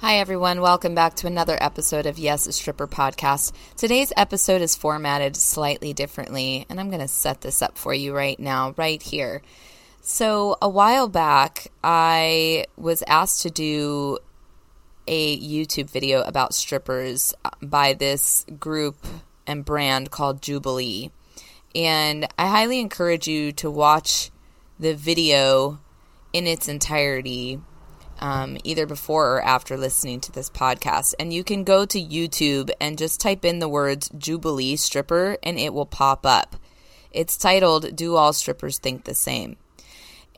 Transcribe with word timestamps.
Hi, 0.00 0.18
everyone. 0.18 0.60
Welcome 0.60 0.94
back 0.94 1.16
to 1.16 1.26
another 1.26 1.58
episode 1.60 2.06
of 2.06 2.20
Yes, 2.20 2.46
a 2.46 2.52
Stripper 2.52 2.86
podcast. 2.86 3.52
Today's 3.76 4.12
episode 4.16 4.62
is 4.62 4.76
formatted 4.76 5.34
slightly 5.34 5.92
differently, 5.92 6.64
and 6.70 6.78
I'm 6.78 6.86
going 6.88 7.00
to 7.00 7.08
set 7.08 7.40
this 7.40 7.62
up 7.62 7.76
for 7.76 7.92
you 7.92 8.14
right 8.14 8.38
now, 8.38 8.74
right 8.76 9.02
here. 9.02 9.42
So, 10.00 10.56
a 10.62 10.68
while 10.68 11.08
back, 11.08 11.72
I 11.82 12.66
was 12.76 13.02
asked 13.08 13.42
to 13.42 13.50
do 13.50 14.18
a 15.08 15.36
YouTube 15.36 15.90
video 15.90 16.22
about 16.22 16.54
strippers 16.54 17.34
uh, 17.44 17.50
by 17.60 17.92
this 17.92 18.46
group 18.56 19.04
and 19.48 19.64
brand 19.64 20.12
called 20.12 20.42
Jubilee. 20.42 21.10
And 21.74 22.28
I 22.38 22.46
highly 22.46 22.78
encourage 22.78 23.26
you 23.26 23.50
to 23.54 23.68
watch 23.68 24.30
the 24.78 24.94
video 24.94 25.80
in 26.32 26.46
its 26.46 26.68
entirety 26.68 27.58
um, 28.18 28.58
either 28.64 28.86
before 28.86 29.36
or 29.36 29.42
after 29.42 29.76
listening 29.76 30.20
to 30.20 30.32
this 30.32 30.50
podcast. 30.50 31.14
And 31.18 31.32
you 31.32 31.44
can 31.44 31.64
go 31.64 31.84
to 31.86 32.00
YouTube 32.00 32.70
and 32.80 32.98
just 32.98 33.20
type 33.20 33.44
in 33.44 33.58
the 33.58 33.68
words 33.68 34.10
Jubilee 34.16 34.76
stripper 34.76 35.36
and 35.42 35.58
it 35.58 35.72
will 35.72 35.86
pop 35.86 36.26
up. 36.26 36.56
It's 37.10 37.36
titled 37.36 37.96
Do 37.96 38.16
All 38.16 38.32
Strippers 38.32 38.78
Think 38.78 39.04
the 39.04 39.14
Same? 39.14 39.56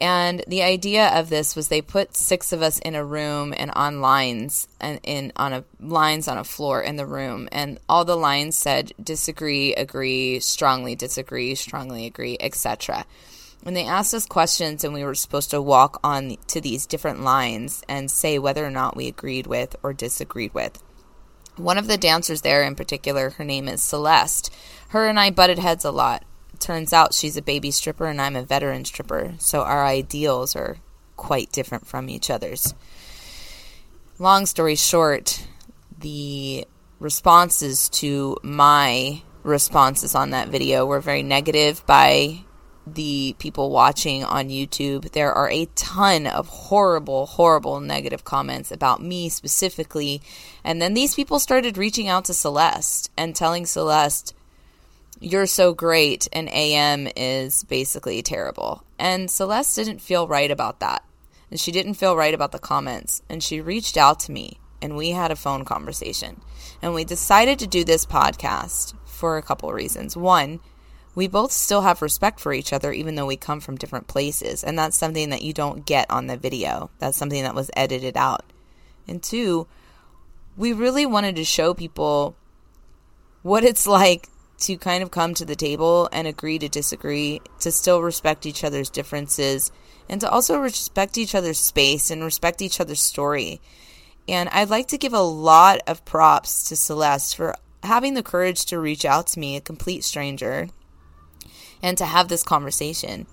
And 0.01 0.43
the 0.47 0.63
idea 0.63 1.09
of 1.09 1.29
this 1.29 1.55
was 1.55 1.69
they 1.69 1.83
put 1.83 2.17
six 2.17 2.53
of 2.53 2.63
us 2.63 2.79
in 2.79 2.95
a 2.95 3.05
room 3.05 3.53
and 3.55 3.71
on 3.73 4.01
lines 4.01 4.67
and 4.81 4.99
in 5.03 5.31
on 5.37 5.53
a 5.53 5.65
lines 5.79 6.27
on 6.27 6.39
a 6.39 6.45
floor 6.45 6.81
in 6.81 6.97
the 6.97 7.05
room 7.05 7.51
and 7.53 7.79
all 7.87 8.07
the 8.07 8.17
lines 8.17 8.57
said 8.57 8.93
disagree, 9.03 9.75
agree, 9.75 10.41
strongly 10.41 10.95
disagree, 10.95 11.55
strongly 11.55 12.07
agree, 12.07 12.39
etc 12.41 13.05
and 13.65 13.77
they 13.77 13.85
asked 13.85 14.15
us 14.15 14.27
questions 14.27 14.85
and 14.85 14.95
we 14.95 15.05
were 15.05 15.15
supposed 15.15 15.51
to 15.51 15.61
walk 15.61 16.01
on 16.03 16.37
to 16.49 16.61
these 16.61 16.87
different 16.87 17.23
lines 17.23 17.83
and 17.89 18.11
say 18.11 18.39
whether 18.39 18.65
or 18.65 18.71
not 18.71 18.97
we 18.97 19.07
agreed 19.07 19.47
with 19.47 19.77
or 19.83 19.93
disagreed 19.93 20.55
with. 20.55 20.83
One 21.57 21.77
of 21.77 21.87
the 21.87 21.99
dancers 21.99 22.41
there 22.41 22.63
in 22.63 22.75
particular 22.75 23.31
her 23.31 23.45
name 23.45 23.69
is 23.69 23.83
celeste. 23.83 24.55
Her 24.89 25.09
and 25.09 25.21
i 25.21 25.31
butted 25.31 25.59
heads 25.59 25.85
a 25.85 25.91
lot. 25.91 26.25
Turns 26.59 26.93
out 26.93 27.15
she's 27.15 27.37
a 27.37 27.43
baby 27.43 27.71
stripper 27.71 28.07
and 28.07 28.21
i'm 28.21 28.37
a 28.37 28.43
veteran 28.43 28.85
stripper 28.85 29.35
so 29.39 29.63
our 29.63 29.85
ideals 29.85 30.57
are 30.57 30.79
quite 31.17 31.53
different 31.53 31.87
from 31.87 32.09
each 32.09 32.31
other's. 32.31 32.75
Long 34.19 34.47
story 34.47 34.77
short 34.77 35.47
the 35.99 36.67
responses 36.99 37.89
to 37.89 38.37
my 38.43 39.23
responses 39.43 40.15
on 40.15 40.31
that 40.31 40.49
video 40.49 40.87
were 40.87 41.01
very 41.01 41.23
negative 41.23 41.85
by 41.87 42.45
the 42.95 43.35
people 43.39 43.71
watching 43.71 44.25
on 44.25 44.49
YouTube, 44.49 45.13
there 45.13 45.33
are 45.33 45.51
a 45.51 45.67
ton 45.75 46.27
of 46.27 46.49
horrible, 46.49 47.27
horrible 47.27 47.81
negative 47.81 48.25
comments 48.25 48.71
about 48.71 49.03
me 49.03 49.29
specifically. 49.29 50.23
And 50.65 50.81
then 50.81 50.95
these 50.95 51.15
people 51.15 51.39
started 51.39 51.79
reaching 51.79 52.09
out 52.09 52.25
to 52.27 52.35
Celeste 52.35 53.11
and 53.17 53.35
telling 53.35 53.67
Celeste, 53.67 54.35
You're 55.21 55.47
so 55.47 55.75
great, 55.75 56.29
and 56.33 56.49
AM 56.49 57.09
is 57.17 57.65
basically 57.65 58.23
terrible. 58.23 58.85
And 58.99 59.31
Celeste 59.31 59.77
didn't 59.77 60.01
feel 60.01 60.29
right 60.29 60.51
about 60.51 60.81
that. 60.81 61.05
And 61.51 61.59
she 61.59 61.73
didn't 61.73 61.95
feel 61.95 62.17
right 62.17 62.35
about 62.35 62.53
the 62.53 62.59
comments. 62.59 63.23
And 63.29 63.43
she 63.43 63.61
reached 63.61 63.97
out 63.97 64.21
to 64.21 64.33
me, 64.33 64.59
and 64.81 64.97
we 64.97 65.11
had 65.11 65.31
a 65.31 65.37
phone 65.37 65.65
conversation. 65.65 66.41
And 66.81 66.95
we 66.95 67.05
decided 67.05 67.59
to 67.59 67.67
do 67.67 67.85
this 67.85 68.07
podcast 68.07 68.95
for 69.05 69.37
a 69.37 69.43
couple 69.43 69.71
reasons. 69.73 70.17
One, 70.17 70.61
we 71.15 71.27
both 71.27 71.53
still 71.53 71.83
have 71.83 72.03
respect 72.03 72.41
for 72.41 72.53
each 72.53 72.73
other 72.73 72.93
even 72.93 73.15
though 73.15 73.27
we 73.27 73.37
come 73.37 73.61
from 73.61 73.77
different 73.77 74.07
places. 74.07 74.63
And 74.63 74.79
that's 74.79 74.97
something 74.97 75.31
that 75.31 75.43
you 75.43 75.53
don't 75.53 75.85
get 75.85 76.11
on 76.11 76.27
the 76.27 76.37
video. 76.37 76.91
That's 76.99 77.17
something 77.17 77.43
that 77.43 77.55
was 77.55 77.71
edited 77.77 78.17
out. 78.17 78.45
And 79.09 79.23
two 79.23 79.67
we 80.57 80.73
really 80.73 81.07
wanted 81.07 81.37
to 81.37 81.45
show 81.45 81.75
people 81.75 82.37
what 83.43 83.65
it's 83.65 83.87
like 83.87 84.29
to 84.59 84.77
kind 84.77 85.03
of 85.03 85.11
come 85.11 85.33
to 85.33 85.45
the 85.45 85.57
table 85.57 86.09
and 86.13 86.29
agree 86.29 86.59
to 86.59 86.69
disagree 86.69 87.41
to 87.61 87.73
still 87.73 88.03
respect 88.03 88.45
each 88.45 88.63
other's 88.63 88.91
differences 88.91 89.73
and 90.09 90.21
to 90.21 90.29
also 90.29 90.59
respect 90.59 91.17
each 91.17 91.35
other's 91.35 91.59
space 91.59 92.11
and 92.11 92.23
respect 92.23 92.61
each 92.61 92.81
other's 92.81 93.01
story. 93.03 93.61
And 94.29 94.49
i'd 94.51 94.69
like 94.69 94.89
to 94.89 94.99
give 94.99 95.15
a 95.15 95.21
lot 95.21 95.81
of 95.87 96.05
props 96.05 96.69
to 96.69 96.77
celeste 96.77 97.37
for 97.37 97.57
having 97.83 98.15
the 98.15 98.23
courage 98.23 98.67
to 98.67 98.79
reach 98.79 99.05
out 99.05 99.29
to 99.29 99.41
me 99.41 99.57
a 99.57 99.61
complete 99.61 100.05
stranger 100.05 100.69
and 101.83 101.97
to 101.99 102.05
have 102.05 102.29
this 102.29 102.43
conversation. 102.43 103.27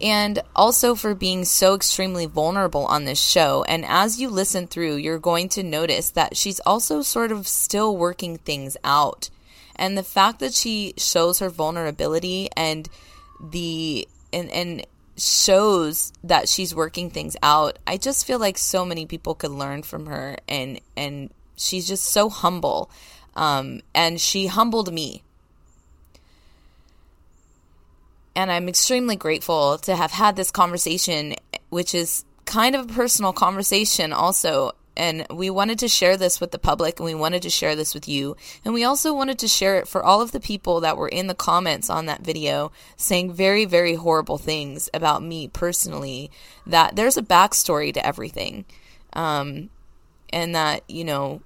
And 0.00 0.40
also 0.54 0.94
for 0.94 1.14
being 1.14 1.44
so 1.44 1.74
extremely 1.74 2.26
vulnerable 2.26 2.84
on 2.86 3.04
this 3.04 3.20
show. 3.20 3.64
And 3.66 3.84
as 3.86 4.20
you 4.20 4.28
listen 4.28 4.66
through, 4.66 4.96
you're 4.96 5.18
going 5.18 5.48
to 5.50 5.62
notice 5.62 6.10
that 6.10 6.36
she's 6.36 6.60
also 6.60 7.00
sort 7.00 7.32
of 7.32 7.48
still 7.48 7.96
working 7.96 8.36
things 8.36 8.76
out. 8.84 9.30
And 9.74 9.96
the 9.96 10.02
fact 10.02 10.40
that 10.40 10.54
she 10.54 10.94
shows 10.96 11.38
her 11.38 11.48
vulnerability 11.48 12.48
and 12.56 12.88
the 13.40 14.08
and 14.32 14.50
and 14.50 14.86
shows 15.18 16.12
that 16.24 16.48
she's 16.48 16.74
working 16.74 17.10
things 17.10 17.36
out, 17.42 17.78
I 17.86 17.96
just 17.96 18.26
feel 18.26 18.38
like 18.38 18.58
so 18.58 18.84
many 18.84 19.06
people 19.06 19.34
could 19.34 19.50
learn 19.50 19.82
from 19.82 20.06
her 20.06 20.36
and 20.48 20.80
and 20.96 21.30
she's 21.56 21.88
just 21.88 22.04
so 22.04 22.28
humble. 22.28 22.90
Um, 23.34 23.82
and 23.94 24.18
she 24.18 24.46
humbled 24.46 24.92
me 24.92 25.22
and 28.36 28.52
I'm 28.52 28.68
extremely 28.68 29.16
grateful 29.16 29.78
to 29.78 29.96
have 29.96 30.12
had 30.12 30.36
this 30.36 30.50
conversation, 30.50 31.34
which 31.70 31.94
is 31.94 32.26
kind 32.44 32.76
of 32.76 32.90
a 32.90 32.92
personal 32.92 33.32
conversation 33.32 34.12
also. 34.12 34.72
And 34.94 35.26
we 35.30 35.50
wanted 35.50 35.78
to 35.80 35.88
share 35.88 36.18
this 36.18 36.38
with 36.38 36.52
the 36.52 36.58
public 36.58 36.98
and 36.98 37.06
we 37.06 37.14
wanted 37.14 37.42
to 37.42 37.50
share 37.50 37.74
this 37.74 37.94
with 37.94 38.08
you. 38.08 38.36
And 38.64 38.74
we 38.74 38.84
also 38.84 39.14
wanted 39.14 39.38
to 39.40 39.48
share 39.48 39.78
it 39.78 39.88
for 39.88 40.02
all 40.02 40.20
of 40.20 40.32
the 40.32 40.40
people 40.40 40.80
that 40.80 40.98
were 40.98 41.08
in 41.08 41.26
the 41.26 41.34
comments 41.34 41.88
on 41.88 42.06
that 42.06 42.22
video 42.22 42.72
saying 42.96 43.32
very, 43.32 43.64
very 43.64 43.94
horrible 43.94 44.38
things 44.38 44.88
about 44.92 45.22
me 45.22 45.48
personally. 45.48 46.30
That 46.66 46.94
there's 46.94 47.16
a 47.16 47.22
backstory 47.22 47.92
to 47.94 48.06
everything. 48.06 48.66
Um, 49.14 49.70
and 50.30 50.54
that, 50.54 50.82
you 50.88 51.04
know, 51.04 51.40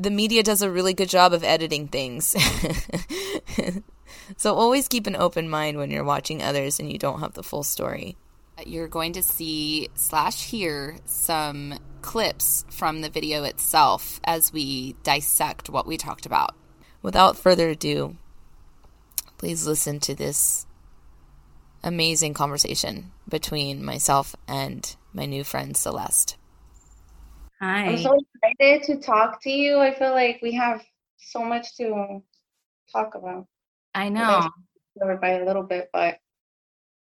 the 0.00 0.10
media 0.10 0.42
does 0.42 0.62
a 0.62 0.70
really 0.70 0.94
good 0.94 1.10
job 1.10 1.34
of 1.34 1.44
editing 1.44 1.88
things. 1.88 2.34
So 4.36 4.54
always 4.54 4.88
keep 4.88 5.06
an 5.06 5.16
open 5.16 5.48
mind 5.48 5.78
when 5.78 5.90
you're 5.90 6.04
watching 6.04 6.42
others 6.42 6.78
and 6.80 6.90
you 6.90 6.98
don't 6.98 7.20
have 7.20 7.34
the 7.34 7.42
full 7.42 7.62
story. 7.62 8.16
You're 8.64 8.88
going 8.88 9.12
to 9.14 9.22
see 9.22 9.88
slash 9.94 10.44
hear 10.50 10.96
some 11.04 11.78
clips 12.02 12.64
from 12.70 13.00
the 13.00 13.08
video 13.08 13.44
itself 13.44 14.20
as 14.24 14.52
we 14.52 14.94
dissect 15.02 15.70
what 15.70 15.86
we 15.86 15.96
talked 15.96 16.26
about. 16.26 16.54
Without 17.00 17.36
further 17.36 17.70
ado, 17.70 18.16
please 19.38 19.66
listen 19.66 20.00
to 20.00 20.14
this 20.14 20.66
amazing 21.82 22.34
conversation 22.34 23.10
between 23.28 23.84
myself 23.84 24.36
and 24.46 24.94
my 25.12 25.26
new 25.26 25.42
friend 25.42 25.76
Celeste. 25.76 26.36
Hi. 27.60 27.86
I'm 27.86 27.98
so 27.98 28.18
excited 28.34 28.82
to 28.84 29.00
talk 29.00 29.42
to 29.42 29.50
you. 29.50 29.78
I 29.78 29.94
feel 29.94 30.12
like 30.12 30.40
we 30.42 30.52
have 30.54 30.82
so 31.16 31.44
much 31.44 31.76
to 31.76 32.22
talk 32.92 33.14
about. 33.14 33.46
I 33.94 34.08
know. 34.08 34.48
Covered 34.98 35.20
by 35.20 35.30
a 35.30 35.44
little 35.44 35.62
bit, 35.62 35.88
but 35.92 36.18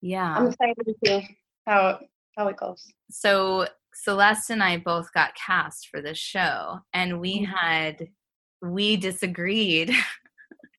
yeah, 0.01 0.37
I'm 0.37 0.49
excited 0.49 0.85
to 0.85 0.95
see 1.05 1.37
how 1.67 2.01
how 2.37 2.49
it 2.49 2.57
goes. 2.57 2.87
So 3.11 3.67
Celeste 3.95 4.51
and 4.51 4.63
I 4.63 4.79
both 4.79 5.13
got 5.13 5.35
cast 5.35 5.89
for 5.89 6.01
this 6.01 6.19
show, 6.19 6.81
and 6.93 7.21
we 7.21 7.43
mm-hmm. 7.43 7.53
had 7.53 8.09
we 8.63 8.97
disagreed 8.97 9.93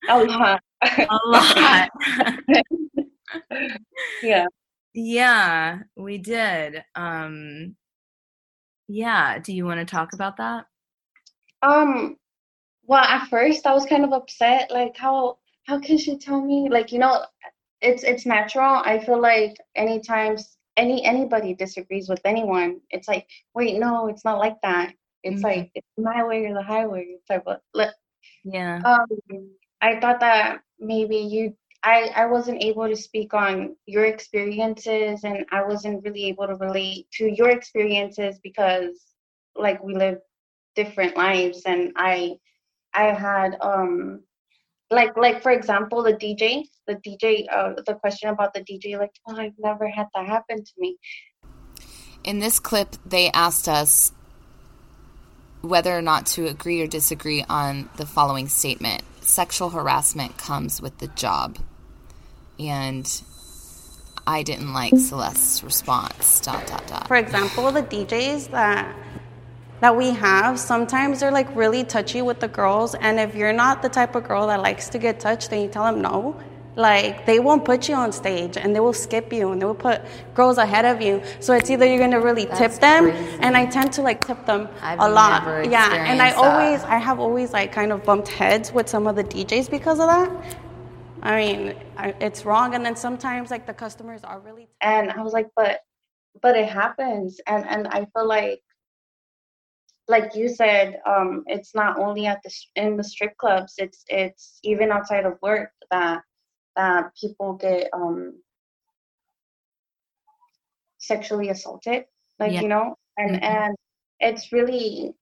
a 0.10 0.24
lot. 0.24 0.62
a 0.82 1.20
lot. 1.26 1.90
yeah. 4.24 4.46
Yeah, 4.94 5.80
we 5.96 6.18
did. 6.18 6.84
Um 6.96 7.76
yeah, 8.88 9.40
do 9.40 9.54
you 9.54 9.66
want 9.66 9.80
to 9.80 9.86
talk 9.86 10.14
about 10.14 10.38
that? 10.38 10.66
Um 11.62 12.16
well, 12.86 13.04
at 13.04 13.28
first 13.28 13.68
I 13.68 13.74
was 13.74 13.86
kind 13.86 14.04
of 14.04 14.14
upset 14.14 14.72
like 14.72 14.98
how 14.98 15.39
how 15.70 15.80
can 15.80 15.98
she 15.98 16.18
tell 16.18 16.42
me 16.42 16.68
like 16.70 16.92
you 16.92 17.00
know 17.00 17.24
it's 17.82 18.04
it's 18.04 18.26
natural 18.26 18.82
i 18.92 19.00
feel 19.06 19.22
like 19.22 19.56
anytime 19.76 20.36
any 20.78 21.06
anybody 21.06 21.54
disagrees 21.54 22.10
with 22.10 22.22
anyone 22.26 22.80
it's 22.90 23.08
like 23.08 23.26
wait 23.54 23.80
no 23.80 24.08
it's 24.08 24.26
not 24.26 24.40
like 24.40 24.58
that 24.64 24.94
It's 25.24 25.38
mm-hmm. 25.38 25.46
like 25.46 25.72
it's 25.76 25.88
my 25.98 26.24
way 26.24 26.46
or 26.46 26.54
the 26.54 26.64
highway 26.64 27.18
type 27.28 27.44
of. 27.48 27.58
Like 27.74 27.92
Yeah. 28.44 28.80
Um, 28.86 29.08
I 29.82 30.00
thought 30.00 30.20
that 30.22 30.62
maybe 30.80 31.18
you 31.18 31.56
I, 31.84 32.12
I 32.14 32.26
wasn't 32.26 32.62
able 32.62 32.88
to 32.90 32.96
speak 32.96 33.34
on 33.34 33.76
your 33.86 34.06
experiences 34.06 35.24
and 35.24 35.46
I 35.52 35.64
wasn't 35.64 36.04
really 36.04 36.26
able 36.26 36.48
to 36.48 36.56
relate 36.56 37.10
to 37.14 37.26
your 37.26 37.50
experiences 37.52 38.38
because 38.44 39.00
like 39.56 39.82
we 39.82 39.96
live 39.96 40.20
different 40.76 41.16
lives 41.16 41.62
and 41.66 41.94
I 41.96 42.36
I 42.94 43.06
had 43.14 43.58
um 43.62 44.24
like 44.92 45.16
like 45.18 45.42
for 45.42 45.52
example 45.52 46.04
the 46.04 46.14
DJ 46.14 46.64
the 46.88 46.96
DJ 46.96 47.46
uh, 47.52 47.74
the 47.86 47.96
question 47.96 48.30
about 48.30 48.54
the 48.54 48.62
DJ 48.62 48.98
like 48.98 49.12
oh 49.28 49.36
I've 49.36 49.54
never 49.60 49.88
had 49.88 50.08
that 50.16 50.26
happen 50.26 50.64
to 50.64 50.72
me. 50.78 50.98
In 52.24 52.40
this 52.40 52.60
clip 52.60 52.96
they 53.06 53.30
asked 53.32 53.68
us 53.68 54.12
whether 55.62 55.96
or 55.96 56.02
not 56.02 56.26
to 56.26 56.48
agree 56.48 56.82
or 56.82 56.88
disagree 56.88 57.44
on 57.50 57.90
the 57.98 58.06
following 58.06 58.48
statement. 58.48 59.04
Sexual 59.22 59.70
harassment 59.70 60.38
comes 60.38 60.82
with 60.82 60.98
the 61.00 61.08
job 61.08 61.58
and 62.58 63.22
I 64.26 64.44
didn't 64.44 64.74
like 64.74 64.96
Celeste's 64.98 65.64
response. 65.64 66.40
Dot 66.42 66.66
dot 66.68 66.86
dot. 66.88 67.08
For 67.08 67.16
example, 67.16 67.72
the 67.72 67.84
DJs 67.84 68.52
that 68.52 68.96
that 69.82 69.96
we 69.96 70.12
have 70.12 70.60
sometimes 70.60 71.20
they're 71.20 71.32
like 71.32 71.54
really 71.56 71.84
touchy 71.84 72.22
with 72.22 72.40
the 72.40 72.48
girls, 72.48 72.96
and 72.96 73.20
if 73.20 73.36
you're 73.36 73.54
not 73.54 73.82
the 73.82 73.90
type 73.90 74.16
of 74.16 74.24
girl 74.28 74.48
that 74.48 74.62
likes 74.62 74.90
to 74.90 74.98
get 75.00 75.20
touched, 75.20 75.50
then 75.50 75.62
you 75.62 75.68
tell 75.70 75.86
them 75.86 76.02
no. 76.02 76.40
Like 76.76 77.26
they 77.26 77.40
won't 77.40 77.66
put 77.66 77.90
you 77.90 77.96
on 77.96 78.12
stage, 78.12 78.56
and 78.56 78.76
they 78.76 78.80
will 78.80 78.94
skip 78.94 79.34
you, 79.34 79.52
and 79.52 79.62
they 79.62 79.66
will 79.66 79.76
put 79.76 80.02
girls 80.34 80.58
ahead 80.58 80.86
of 80.86 81.02
you. 81.02 81.22
So 81.40 81.54
it's 81.54 81.70
either 81.70 81.86
you're 81.86 82.00
gonna 82.00 82.22
really 82.22 82.46
That's 82.46 82.60
tip 82.60 82.72
them, 82.82 83.12
crazy. 83.12 83.38
and 83.42 83.58
I 83.58 83.66
tend 83.66 83.92
to 83.94 84.02
like 84.02 84.26
tip 84.26 84.46
them 84.46 84.70
I've 84.82 85.00
a 85.00 85.10
lot. 85.10 85.70
yeah, 85.70 86.06
and 86.10 86.22
I 86.22 86.32
always, 86.32 86.84
I 86.84 86.98
have 86.98 87.20
always 87.20 87.52
like 87.54 87.72
kind 87.72 87.92
of 87.92 88.04
bumped 88.04 88.30
heads 88.30 88.72
with 88.72 88.88
some 88.88 89.08
of 89.08 89.16
the 89.16 89.24
DJs 89.24 89.70
because 89.70 90.00
of 90.00 90.08
that. 90.08 90.58
I 91.22 91.36
mean, 91.36 91.76
I, 91.98 92.14
it's 92.22 92.46
wrong. 92.46 92.76
And 92.76 92.86
then 92.86 92.96
sometimes 92.96 93.52
like 93.52 93.66
the 93.66 93.74
customers 93.74 94.24
are 94.24 94.40
really. 94.40 94.70
And 94.82 95.12
I 95.12 95.22
was 95.22 95.34
like, 95.34 95.48
but, 95.56 95.82
but 96.42 96.56
it 96.56 96.70
happens. 96.70 97.42
And, 97.46 97.66
and 97.68 97.88
I 97.88 98.06
feel 98.14 98.28
like, 98.28 98.62
like 100.10 100.36
you 100.36 100.50
said, 100.50 101.00
um, 101.08 101.44
it's 101.48 101.74
not 101.74 101.98
only 101.98 102.26
at 102.26 102.42
the, 102.44 102.52
in 102.76 102.98
the 102.98 103.04
strip 103.04 103.38
clubs, 103.38 103.76
it's, 103.78 104.04
it's 104.08 104.60
even 104.64 104.92
outside 104.92 105.26
of 105.26 105.38
work 105.42 105.70
that, 105.92 106.22
that 106.76 107.12
people 107.20 107.54
get, 107.54 107.90
um, 107.94 108.34
sexually 110.98 111.50
assaulted, 111.50 112.04
like, 112.40 112.52
yeah. 112.52 112.62
you 112.62 112.68
know, 112.68 112.96
and, 113.18 113.36
mm-hmm. 113.36 113.46
and 113.46 113.76
it's 114.20 114.52
really 114.52 115.14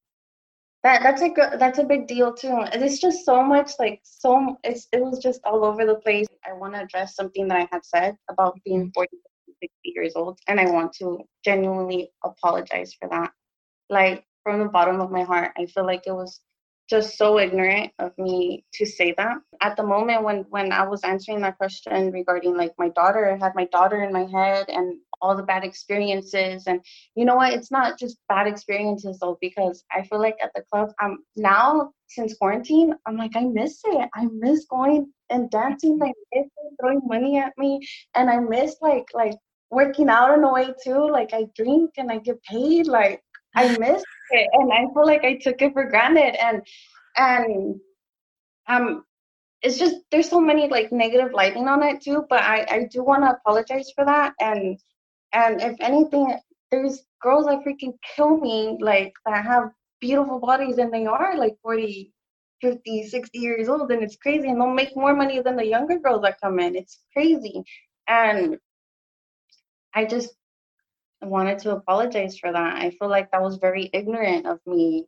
that 0.83 1.03
that's 1.03 1.21
a 1.21 1.29
good 1.29 1.59
that's 1.59 1.79
a 1.79 1.83
big 1.83 2.07
deal 2.07 2.33
too 2.33 2.63
it's 2.73 2.99
just 2.99 3.25
so 3.25 3.43
much 3.43 3.71
like 3.79 3.99
so 4.03 4.57
it's 4.63 4.87
it 4.93 5.01
was 5.01 5.19
just 5.19 5.41
all 5.43 5.65
over 5.65 5.85
the 5.85 5.95
place 5.95 6.27
i 6.45 6.53
want 6.53 6.73
to 6.73 6.81
address 6.81 7.15
something 7.15 7.47
that 7.47 7.57
i 7.57 7.67
had 7.71 7.83
said 7.83 8.15
about 8.29 8.59
being 8.63 8.83
mm-hmm. 8.83 8.89
40 8.95 9.17
60 9.59 9.73
years 9.83 10.13
old 10.15 10.39
and 10.47 10.59
i 10.59 10.65
want 10.65 10.93
to 10.93 11.19
genuinely 11.43 12.09
apologize 12.23 12.93
for 12.99 13.09
that 13.09 13.31
like 13.89 14.23
from 14.47 14.59
the 14.59 14.69
bottom 14.69 15.01
of 15.01 15.11
my 15.11 15.23
heart. 15.23 15.51
I 15.57 15.65
feel 15.65 15.85
like 15.85 16.03
it 16.07 16.13
was 16.13 16.39
just 16.89 17.17
so 17.17 17.37
ignorant 17.37 17.91
of 17.99 18.17
me 18.17 18.63
to 18.75 18.85
say 18.85 19.13
that. 19.17 19.35
At 19.61 19.75
the 19.75 19.83
moment 19.83 20.23
when 20.23 20.45
when 20.49 20.71
i 20.71 20.87
was 20.87 21.03
answering 21.03 21.41
that 21.41 21.57
question 21.57 22.11
regarding 22.11 22.55
like 22.55 22.71
my 22.77 22.87
daughter 22.99 23.29
i 23.29 23.37
had 23.43 23.51
my 23.55 23.65
daughter 23.65 24.01
in 24.03 24.13
my 24.13 24.25
head 24.37 24.69
and 24.69 24.97
all 25.21 25.35
the 25.35 25.43
bad 25.43 25.65
experiences. 25.65 26.63
And 26.65 26.79
you 27.15 27.25
know 27.25 27.35
what? 27.35 27.51
It's 27.51 27.71
not 27.71 27.99
just 27.99 28.17
bad 28.29 28.47
experiences 28.47 29.19
though 29.19 29.37
because 29.41 29.83
i 29.91 30.01
feel 30.03 30.21
like 30.21 30.37
at 30.41 30.51
the 30.55 30.63
club 30.71 30.93
i'm 31.01 31.17
now 31.35 31.91
since 32.07 32.37
quarantine 32.37 32.93
i'm 33.05 33.17
like 33.17 33.35
i 33.35 33.43
miss 33.43 33.81
it. 33.83 34.09
I 34.15 34.27
miss 34.31 34.65
going 34.69 35.11
and 35.29 35.51
dancing 35.51 35.99
i 36.01 36.13
miss 36.33 36.47
throwing 36.79 37.01
money 37.03 37.37
at 37.37 37.51
me. 37.57 37.71
And 38.15 38.29
i 38.29 38.39
miss 38.39 38.77
like 38.81 39.07
like 39.13 39.35
working 39.71 40.07
out 40.07 40.33
in 40.37 40.41
a 40.45 40.53
way 40.53 40.67
too. 40.85 41.01
Like 41.11 41.33
i 41.33 41.47
drink 41.53 41.91
and 41.97 42.09
i 42.09 42.19
get 42.19 42.41
paid. 42.43 42.87
Like 42.87 43.21
i 43.57 43.77
miss 43.77 44.01
and 44.31 44.71
i 44.73 44.85
feel 44.93 45.05
like 45.05 45.23
i 45.23 45.35
took 45.37 45.61
it 45.61 45.73
for 45.73 45.89
granted 45.89 46.35
and 46.43 46.61
and 47.17 47.75
um 48.67 49.03
it's 49.61 49.77
just 49.77 49.95
there's 50.11 50.29
so 50.29 50.39
many 50.39 50.67
like 50.69 50.91
negative 50.91 51.33
lighting 51.33 51.67
on 51.67 51.83
it 51.83 52.01
too 52.01 52.25
but 52.29 52.41
i 52.43 52.65
i 52.69 52.87
do 52.91 53.03
want 53.03 53.23
to 53.23 53.31
apologize 53.31 53.91
for 53.95 54.05
that 54.05 54.33
and 54.39 54.79
and 55.33 55.61
if 55.61 55.75
anything, 55.81 56.37
there's 56.71 57.03
girls 57.21 57.45
that 57.45 57.63
freaking 57.65 57.93
kill 58.15 58.37
me, 58.37 58.77
like 58.81 59.13
that 59.25 59.45
have 59.45 59.71
beautiful 59.99 60.39
bodies 60.39 60.77
and 60.77 60.93
they 60.93 61.05
are 61.05 61.37
like 61.37 61.57
40, 61.61 62.13
50, 62.61 63.07
60 63.07 63.39
years 63.39 63.69
old, 63.69 63.91
and 63.91 64.03
it's 64.03 64.15
crazy. 64.17 64.49
And 64.49 64.59
they'll 64.59 64.73
make 64.73 64.95
more 64.95 65.15
money 65.15 65.41
than 65.41 65.55
the 65.55 65.65
younger 65.65 65.99
girls 65.99 66.21
that 66.23 66.41
come 66.41 66.59
in. 66.59 66.75
It's 66.75 66.99
crazy. 67.13 67.63
And 68.07 68.57
I 69.93 70.05
just 70.05 70.33
wanted 71.25 71.59
to 71.59 71.71
apologize 71.71 72.37
for 72.37 72.51
that. 72.51 72.75
I 72.77 72.91
feel 72.91 73.09
like 73.09 73.31
that 73.31 73.41
was 73.41 73.57
very 73.57 73.89
ignorant 73.93 74.45
of 74.45 74.59
me 74.65 75.05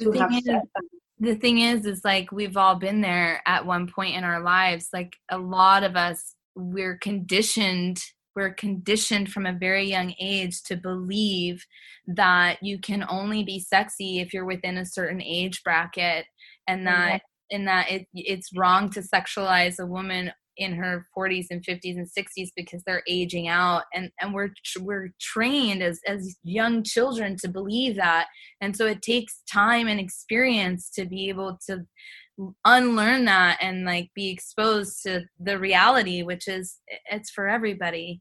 to 0.00 0.12
have 0.12 0.32
is, 0.32 0.44
said 0.44 0.62
that. 0.74 0.82
The 1.18 1.34
thing 1.34 1.58
is, 1.58 1.84
is 1.84 2.00
like 2.04 2.32
we've 2.32 2.56
all 2.56 2.76
been 2.76 3.00
there 3.00 3.42
at 3.46 3.66
one 3.66 3.86
point 3.86 4.16
in 4.16 4.24
our 4.24 4.42
lives. 4.42 4.88
Like 4.92 5.14
a 5.30 5.38
lot 5.38 5.82
of 5.82 5.96
us, 5.96 6.34
we're 6.54 6.96
conditioned 6.96 8.00
we're 8.36 8.54
conditioned 8.54 9.30
from 9.30 9.44
a 9.44 9.52
very 9.52 9.88
young 9.88 10.14
age 10.20 10.62
to 10.62 10.76
believe 10.76 11.64
that 12.06 12.58
you 12.62 12.78
can 12.78 13.04
only 13.08 13.42
be 13.42 13.58
sexy 13.58 14.20
if 14.20 14.32
you're 14.32 14.44
within 14.44 14.78
a 14.78 14.86
certain 14.86 15.20
age 15.20 15.62
bracket 15.64 16.24
and 16.68 16.86
that 16.86 17.14
mm-hmm. 17.14 17.56
in 17.56 17.64
that 17.64 17.90
it, 17.90 18.06
it's 18.14 18.50
wrong 18.56 18.88
to 18.90 19.00
sexualize 19.00 19.78
a 19.78 19.86
woman 19.86 20.32
in 20.60 20.74
her 20.74 21.06
40s 21.16 21.46
and 21.50 21.64
50s 21.64 21.96
and 21.96 22.06
60s 22.06 22.50
because 22.56 22.82
they're 22.84 23.02
aging 23.08 23.48
out. 23.48 23.84
And 23.94 24.10
and 24.20 24.32
we're 24.32 24.50
we're 24.80 25.12
trained 25.20 25.82
as 25.82 26.00
as 26.06 26.36
young 26.42 26.82
children 26.82 27.36
to 27.38 27.48
believe 27.48 27.96
that. 27.96 28.26
And 28.60 28.76
so 28.76 28.86
it 28.86 29.02
takes 29.02 29.42
time 29.50 29.88
and 29.88 29.98
experience 29.98 30.90
to 30.90 31.04
be 31.04 31.28
able 31.28 31.58
to 31.66 31.86
unlearn 32.64 33.26
that 33.26 33.58
and 33.60 33.84
like 33.84 34.10
be 34.14 34.30
exposed 34.30 35.02
to 35.02 35.22
the 35.38 35.58
reality 35.58 36.22
which 36.22 36.48
is 36.48 36.78
it's 37.10 37.30
for 37.30 37.48
everybody. 37.48 38.20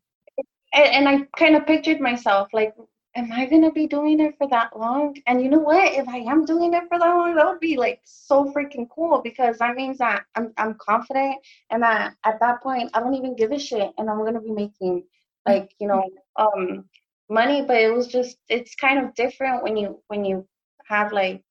And, 0.73 1.07
and 1.07 1.09
i 1.09 1.27
kind 1.37 1.55
of 1.55 1.65
pictured 1.65 2.01
myself 2.01 2.49
like 2.53 2.73
am 3.15 3.31
i 3.31 3.45
going 3.45 3.63
to 3.63 3.71
be 3.71 3.87
doing 3.87 4.19
it 4.19 4.35
for 4.37 4.47
that 4.47 4.77
long? 4.77 5.15
And 5.27 5.41
you 5.41 5.49
know 5.49 5.59
what? 5.59 5.93
If 5.93 6.07
i 6.07 6.17
am 6.17 6.45
doing 6.45 6.73
it 6.73 6.83
for 6.89 6.99
that 6.99 7.07
long 7.07 7.35
that 7.35 7.47
would 7.47 7.59
be 7.59 7.77
like 7.77 8.01
so 8.03 8.45
freaking 8.53 8.87
cool 8.89 9.21
because 9.23 9.57
that 9.57 9.75
means 9.75 9.97
that 9.97 10.23
i'm, 10.35 10.53
I'm 10.57 10.75
confident 10.75 11.37
and 11.69 11.81
that 11.83 12.15
at 12.23 12.39
that 12.39 12.61
point 12.61 12.91
i 12.93 12.99
don't 12.99 13.15
even 13.15 13.35
give 13.35 13.51
a 13.51 13.59
shit 13.59 13.91
and 13.97 14.09
i'm 14.09 14.19
going 14.19 14.35
to 14.35 14.41
be 14.41 14.51
making 14.51 15.03
like 15.47 15.71
you 15.79 15.87
know 15.87 16.03
um 16.37 16.85
money. 17.29 17.61
But 17.61 17.77
it 17.77 17.93
was 17.93 18.07
just 18.07 18.37
it's 18.49 18.75
kind 18.75 19.03
of 19.03 19.13
different 19.15 19.63
when 19.63 19.77
you 19.77 20.01
when 20.07 20.25
you 20.25 20.45
have 20.87 21.13
like 21.13 21.43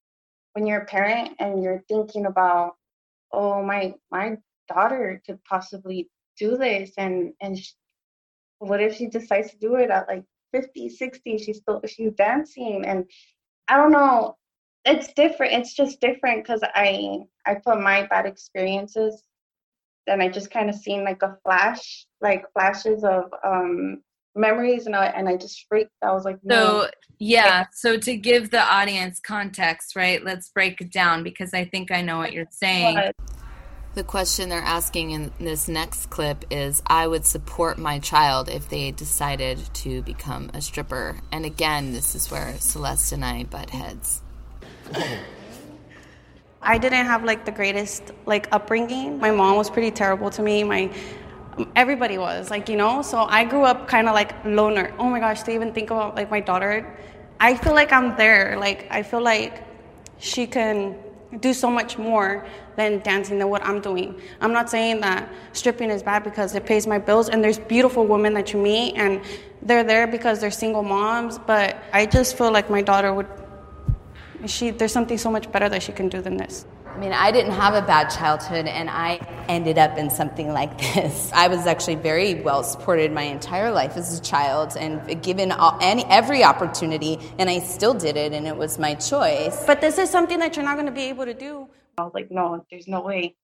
when 0.53 0.67
you're 0.67 0.83
a 0.83 0.87
parent 0.87 1.37
and 1.39 1.63
you're 1.63 1.85
thinking 1.89 2.27
about 2.27 2.75
oh 3.33 3.63
my 3.63 3.95
my 4.11 4.37
daughter 4.69 5.23
could 5.25 5.43
possibly 5.45 6.09
do 6.39 6.57
this 6.57 6.93
and 6.99 7.33
and 7.41 7.59
she, 7.59 7.73
what 8.59 8.81
if 8.81 8.97
she 8.97 9.07
decides 9.07 9.51
to 9.51 9.59
do 9.59 9.77
it 9.77 9.91
at 9.91 10.09
like 10.09 10.25
50 10.53 10.89
60 10.89 11.39
she's 11.39 11.59
still 11.59 11.81
she's 11.87 12.13
dancing 12.13 12.85
and 12.87 13.05
i 13.69 13.77
don't 13.77 13.93
know 13.93 14.37
it's 14.85 15.13
different 15.13 15.53
it's 15.53 15.75
just 15.75 16.01
different 16.01 16.43
because 16.43 16.63
i 16.75 17.19
i 17.47 17.55
put 17.55 17.81
my 17.81 18.07
bad 18.07 18.27
experiences 18.27 19.23
and 20.07 20.23
i 20.23 20.29
just 20.29 20.51
kind 20.51 20.71
of 20.71 20.77
seen 20.77 21.05
like 21.05 21.23
a 21.23 21.37
flash 21.45 22.07
like 22.21 22.45
flashes 22.53 23.05
of 23.05 23.25
um 23.45 24.03
memories 24.39 24.87
and 24.87 24.97
I 24.97 25.07
and 25.07 25.29
I 25.29 25.37
just 25.37 25.67
freaked. 25.69 25.91
I 26.03 26.13
was 26.13 26.25
like, 26.25 26.39
no. 26.43 26.83
So 26.83 26.91
yeah, 27.19 27.67
so 27.73 27.99
to 27.99 28.17
give 28.17 28.51
the 28.51 28.61
audience 28.61 29.21
context, 29.21 29.97
right? 29.97 30.25
Let's 30.25 30.49
break 30.49 30.81
it 30.81 30.93
down 30.93 31.23
because 31.23 31.53
I 31.53 31.65
think 31.65 31.91
I 31.91 32.01
know 32.01 32.19
what 32.19 32.33
you're 32.33 32.47
saying. 32.51 33.13
The 33.99 34.05
question 34.05 34.49
they're 34.49 34.61
asking 34.61 35.11
in 35.11 35.33
this 35.41 35.67
next 35.67 36.09
clip 36.09 36.45
is 36.53 36.85
I 36.87 37.09
would 37.09 37.27
support 37.27 37.79
my 37.79 37.99
child 37.99 38.49
if 38.49 38.69
they 38.69 38.93
decided 38.93 39.59
to 39.75 40.03
become 40.03 40.53
a 40.55 40.61
stripper. 40.61 41.17
And 41.33 41.45
again, 41.45 41.91
this 41.91 42.15
is 42.15 42.31
where 42.31 42.55
Celeste 42.61 43.11
and 43.11 43.25
I 43.25 43.43
butt 43.43 43.71
heads. 43.71 44.23
I 46.63 46.79
didn't 46.79 47.07
have 47.07 47.25
like 47.25 47.45
the 47.45 47.51
greatest 47.51 48.13
like 48.25 48.47
upbringing. 48.53 49.19
My 49.19 49.33
mom 49.33 49.57
was 49.57 49.69
pretty 49.69 49.91
terrible 49.91 50.31
to 50.31 50.43
me. 50.43 50.63
My 50.63 50.93
everybody 51.75 52.19
was 52.19 52.51
like 52.51 52.69
you 52.69 52.77
know 52.77 53.03
so 53.03 53.19
i 53.23 53.43
grew 53.43 53.65
up 53.65 53.89
kind 53.89 54.07
of 54.07 54.15
like 54.15 54.33
loner 54.45 54.95
oh 55.01 55.11
my 55.11 55.19
gosh 55.19 55.43
to 55.43 55.51
even 55.51 55.73
think 55.75 55.91
about 55.91 56.15
like 56.15 56.31
my 56.31 56.39
daughter 56.39 56.97
i 57.41 57.57
feel 57.57 57.75
like 57.75 57.93
i'm 57.93 58.17
there 58.17 58.57
like 58.61 58.87
i 58.93 59.03
feel 59.03 59.21
like 59.21 59.65
she 60.19 60.47
can 60.47 60.95
do 61.41 61.53
so 61.53 61.71
much 61.71 61.99
more 61.99 62.47
than 62.77 63.01
dancing 63.01 63.39
than 63.39 63.49
what 63.49 63.63
i'm 63.65 63.81
doing 63.81 64.19
i'm 64.41 64.53
not 64.53 64.71
saying 64.71 65.01
that 65.01 65.31
stripping 65.53 65.91
is 65.91 66.03
bad 66.03 66.25
because 66.25 66.55
it 66.55 66.65
pays 66.65 66.87
my 66.87 66.99
bills 66.99 67.29
and 67.29 67.45
there's 67.45 67.59
beautiful 67.59 68.07
women 68.07 68.33
that 68.33 68.53
you 68.53 68.61
meet 68.61 68.95
and 68.95 69.21
they're 69.63 69.85
there 69.85 70.07
because 70.07 70.41
they're 70.41 70.51
single 70.51 70.83
moms 70.83 71.39
but 71.39 71.77
i 71.93 72.07
just 72.07 72.39
feel 72.39 72.51
like 72.51 72.71
my 72.71 72.81
daughter 72.81 73.13
would 73.13 73.27
she 74.47 74.71
there's 74.71 74.93
something 74.93 75.19
so 75.19 75.31
much 75.31 75.51
better 75.51 75.69
that 75.69 75.83
she 75.83 75.93
can 75.93 76.09
do 76.09 76.21
than 76.21 76.37
this. 76.37 76.65
I 76.99 77.01
mean, 77.01 77.13
I 77.13 77.31
didn't 77.31 77.53
have 77.53 77.75
a 77.75 77.87
bad 77.87 78.09
childhood 78.09 78.67
and 78.67 78.91
I 78.91 79.21
ended 79.49 79.79
up 79.79 79.97
in 79.99 80.11
something 80.11 80.53
like 80.53 80.77
this. 80.95 81.31
I 81.33 81.47
was 81.47 81.65
actually 81.65 81.95
very 81.95 82.43
well 82.43 82.65
supported 82.65 83.13
my 83.13 83.23
entire 83.23 83.71
life 83.71 83.97
as 83.97 84.19
a 84.19 84.21
child 84.21 84.77
and 84.77 85.23
given 85.23 85.53
all, 85.53 85.79
any, 85.81 86.05
every 86.07 86.43
opportunity, 86.43 87.21
and 87.39 87.49
I 87.49 87.61
still 87.61 87.95
did 87.95 88.17
it, 88.17 88.33
and 88.33 88.49
it 88.49 88.57
was 88.57 88.81
my 88.81 88.95
choice. 88.95 89.65
But 89.65 89.81
this 89.81 89.97
is 89.97 90.11
something 90.11 90.41
that 90.41 90.57
you're 90.57 90.65
not 90.65 90.75
going 90.75 90.87
to 90.87 90.93
be 90.93 91.03
able 91.03 91.25
to 91.25 91.35
do. 91.35 91.69
I 91.99 92.03
was 92.03 92.15
like, 92.15 92.33
no, 92.33 92.67
there's 92.69 92.89
no 92.89 93.03
way. 93.03 93.37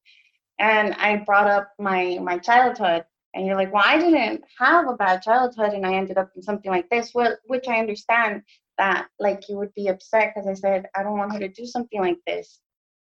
And 0.59 0.93
I 0.95 1.19
brought 1.19 1.47
up 1.47 1.75
my 1.79 2.19
my 2.21 2.39
childhood, 2.39 3.05
and 3.35 3.47
you're 3.47 3.55
like, 3.55 3.73
well, 3.73 3.85
I 3.87 3.99
didn't 3.99 4.43
have 4.59 4.89
a 4.89 4.95
bad 4.95 5.23
childhood, 5.23 5.75
and 5.75 5.87
I 5.87 5.95
ended 5.95 6.19
up 6.19 6.33
in 6.35 6.43
something 6.43 6.73
like 6.73 6.91
this, 6.91 7.13
Well, 7.15 7.37
which 7.47 7.69
I 7.69 7.79
understand 7.79 8.43
that 8.79 9.07
like 9.21 9.49
you 9.49 9.59
would 9.59 9.73
be 9.75 9.87
upset 9.87 10.33
because 10.35 10.49
I 10.49 10.55
said 10.55 10.87
I 10.97 11.05
don't 11.05 11.17
want 11.17 11.35
her 11.35 11.39
to 11.39 11.49
do 11.49 11.67
something 11.67 12.01
like 12.01 12.19
this 12.27 12.59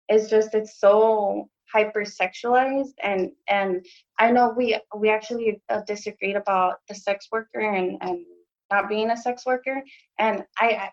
it's 0.09 0.29
just 0.29 0.53
it's 0.53 0.79
so 0.79 1.49
hypersexualized 1.73 2.93
and 3.01 3.31
and 3.47 3.85
i 4.19 4.31
know 4.31 4.53
we 4.55 4.79
we 4.97 5.09
actually 5.09 5.61
uh, 5.69 5.81
disagreed 5.87 6.35
about 6.35 6.75
the 6.87 6.95
sex 6.95 7.27
worker 7.31 7.59
and 7.59 7.97
and 8.01 8.25
not 8.71 8.89
being 8.89 9.11
a 9.11 9.17
sex 9.17 9.45
worker. 9.45 9.83
And 10.19 10.43
i, 10.59 10.67
I 10.67 10.89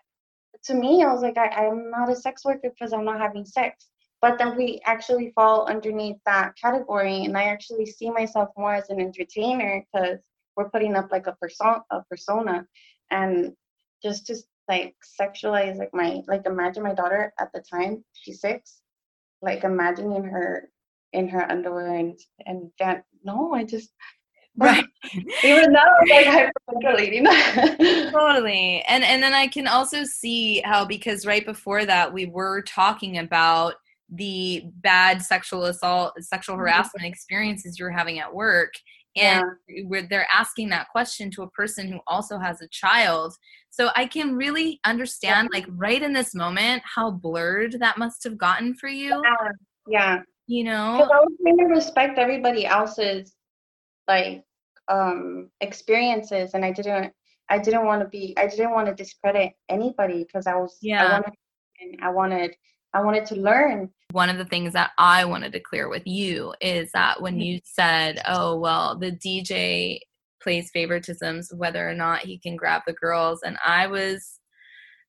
to 0.65 0.73
me 0.73 1.03
i 1.03 1.11
was 1.11 1.21
like 1.21 1.37
I, 1.37 1.47
i'm 1.47 1.89
not 1.89 2.09
a 2.09 2.15
sex 2.15 2.45
worker 2.45 2.69
because 2.69 2.93
i'm 2.93 3.05
not 3.05 3.19
having 3.19 3.45
sex. 3.45 3.89
But 4.21 4.37
then 4.37 4.55
we 4.55 4.79
actually 4.85 5.33
fall 5.35 5.65
underneath 5.65 6.17
that 6.25 6.55
category 6.55 7.25
and 7.25 7.37
i 7.37 7.43
actually 7.43 7.85
see 7.85 8.09
myself 8.09 8.49
more 8.57 8.73
as 8.73 8.89
an 8.89 8.99
entertainer 8.99 9.83
because 9.85 10.19
we're 10.55 10.69
putting 10.69 10.95
up 10.95 11.11
like 11.11 11.27
a 11.27 11.35
person 11.35 11.81
a 11.91 12.01
persona. 12.09 12.65
And 13.11 13.53
just 14.01 14.27
to 14.27 14.35
like 14.69 14.95
sexualize 15.19 15.77
like 15.77 15.93
my 15.93 16.21
like 16.27 16.45
imagine 16.45 16.83
my 16.83 16.93
daughter 16.93 17.33
at 17.39 17.51
the 17.53 17.61
time 17.61 18.03
she's 18.13 18.39
six 18.39 18.81
like 19.43 19.63
imagining 19.63 20.23
her 20.23 20.69
in 21.11 21.27
her 21.27 21.49
underwear 21.51 21.95
and 21.95 22.19
and 22.47 22.71
that 22.79 23.03
no 23.23 23.53
i 23.53 23.63
just 23.63 23.91
right. 24.57 24.85
even 25.43 25.73
now 25.73 25.85
like 26.09 26.25
hyperventilating. 26.25 27.25
Totally. 28.11 28.83
And 28.87 29.03
and 29.03 29.21
then 29.21 29.33
i 29.33 29.47
can 29.47 29.67
also 29.67 30.03
see 30.03 30.61
how 30.61 30.85
because 30.85 31.25
right 31.25 31.45
before 31.45 31.85
that 31.85 32.11
we 32.11 32.25
were 32.25 32.61
talking 32.63 33.17
about 33.17 33.75
the 34.09 34.63
bad 34.81 35.21
sexual 35.21 35.65
assault 35.65 36.13
sexual 36.21 36.55
mm-hmm. 36.55 36.61
harassment 36.61 37.05
experiences 37.05 37.79
you're 37.79 37.89
having 37.89 38.19
at 38.19 38.33
work 38.33 38.73
and 39.15 39.45
yeah. 39.67 39.83
where 39.87 40.01
they're 40.03 40.27
asking 40.33 40.69
that 40.69 40.89
question 40.89 41.29
to 41.31 41.43
a 41.43 41.49
person 41.51 41.91
who 41.91 41.99
also 42.07 42.39
has 42.39 42.61
a 42.61 42.67
child 42.69 43.33
so 43.69 43.89
i 43.95 44.05
can 44.05 44.35
really 44.35 44.79
understand 44.85 45.49
yeah. 45.51 45.59
like 45.59 45.67
right 45.71 46.01
in 46.01 46.13
this 46.13 46.33
moment 46.33 46.81
how 46.85 47.11
blurred 47.11 47.75
that 47.79 47.97
must 47.97 48.23
have 48.23 48.37
gotten 48.37 48.73
for 48.75 48.89
you 48.89 49.21
yeah, 49.23 49.49
yeah. 49.87 50.21
you 50.47 50.63
know 50.63 50.95
i 50.95 51.19
was 51.19 51.33
trying 51.41 51.57
to 51.57 51.65
respect 51.65 52.17
everybody 52.17 52.65
else's 52.65 53.35
like 54.07 54.43
um 54.89 55.49
experiences 55.61 56.51
and 56.53 56.65
i 56.65 56.71
didn't 56.71 57.11
i 57.49 57.57
didn't 57.57 57.85
want 57.85 58.01
to 58.01 58.07
be 58.09 58.33
i 58.37 58.47
didn't 58.47 58.71
want 58.71 58.87
to 58.87 58.93
discredit 58.93 59.51
anybody 59.69 60.23
because 60.23 60.47
i 60.47 60.55
was 60.55 60.77
yeah 60.81 61.05
i 61.05 61.11
wanted 61.13 61.33
i 62.01 62.09
wanted 62.09 62.55
i 62.93 63.01
wanted 63.01 63.25
to 63.25 63.35
learn 63.35 63.89
one 64.13 64.29
of 64.29 64.37
the 64.37 64.45
things 64.45 64.73
that 64.73 64.91
I 64.97 65.25
wanted 65.25 65.53
to 65.53 65.59
clear 65.59 65.89
with 65.89 66.05
you 66.05 66.53
is 66.61 66.91
that 66.91 67.19
when 67.19 67.39
you 67.39 67.59
said, 67.63 68.21
oh, 68.27 68.59
well, 68.59 68.95
the 68.95 69.11
DJ 69.11 69.99
plays 70.41 70.69
favoritisms, 70.73 71.53
whether 71.55 71.89
or 71.89 71.95
not 71.95 72.19
he 72.19 72.37
can 72.37 72.55
grab 72.55 72.83
the 72.85 72.93
girls, 72.93 73.41
and 73.43 73.57
I 73.65 73.87
was 73.87 74.39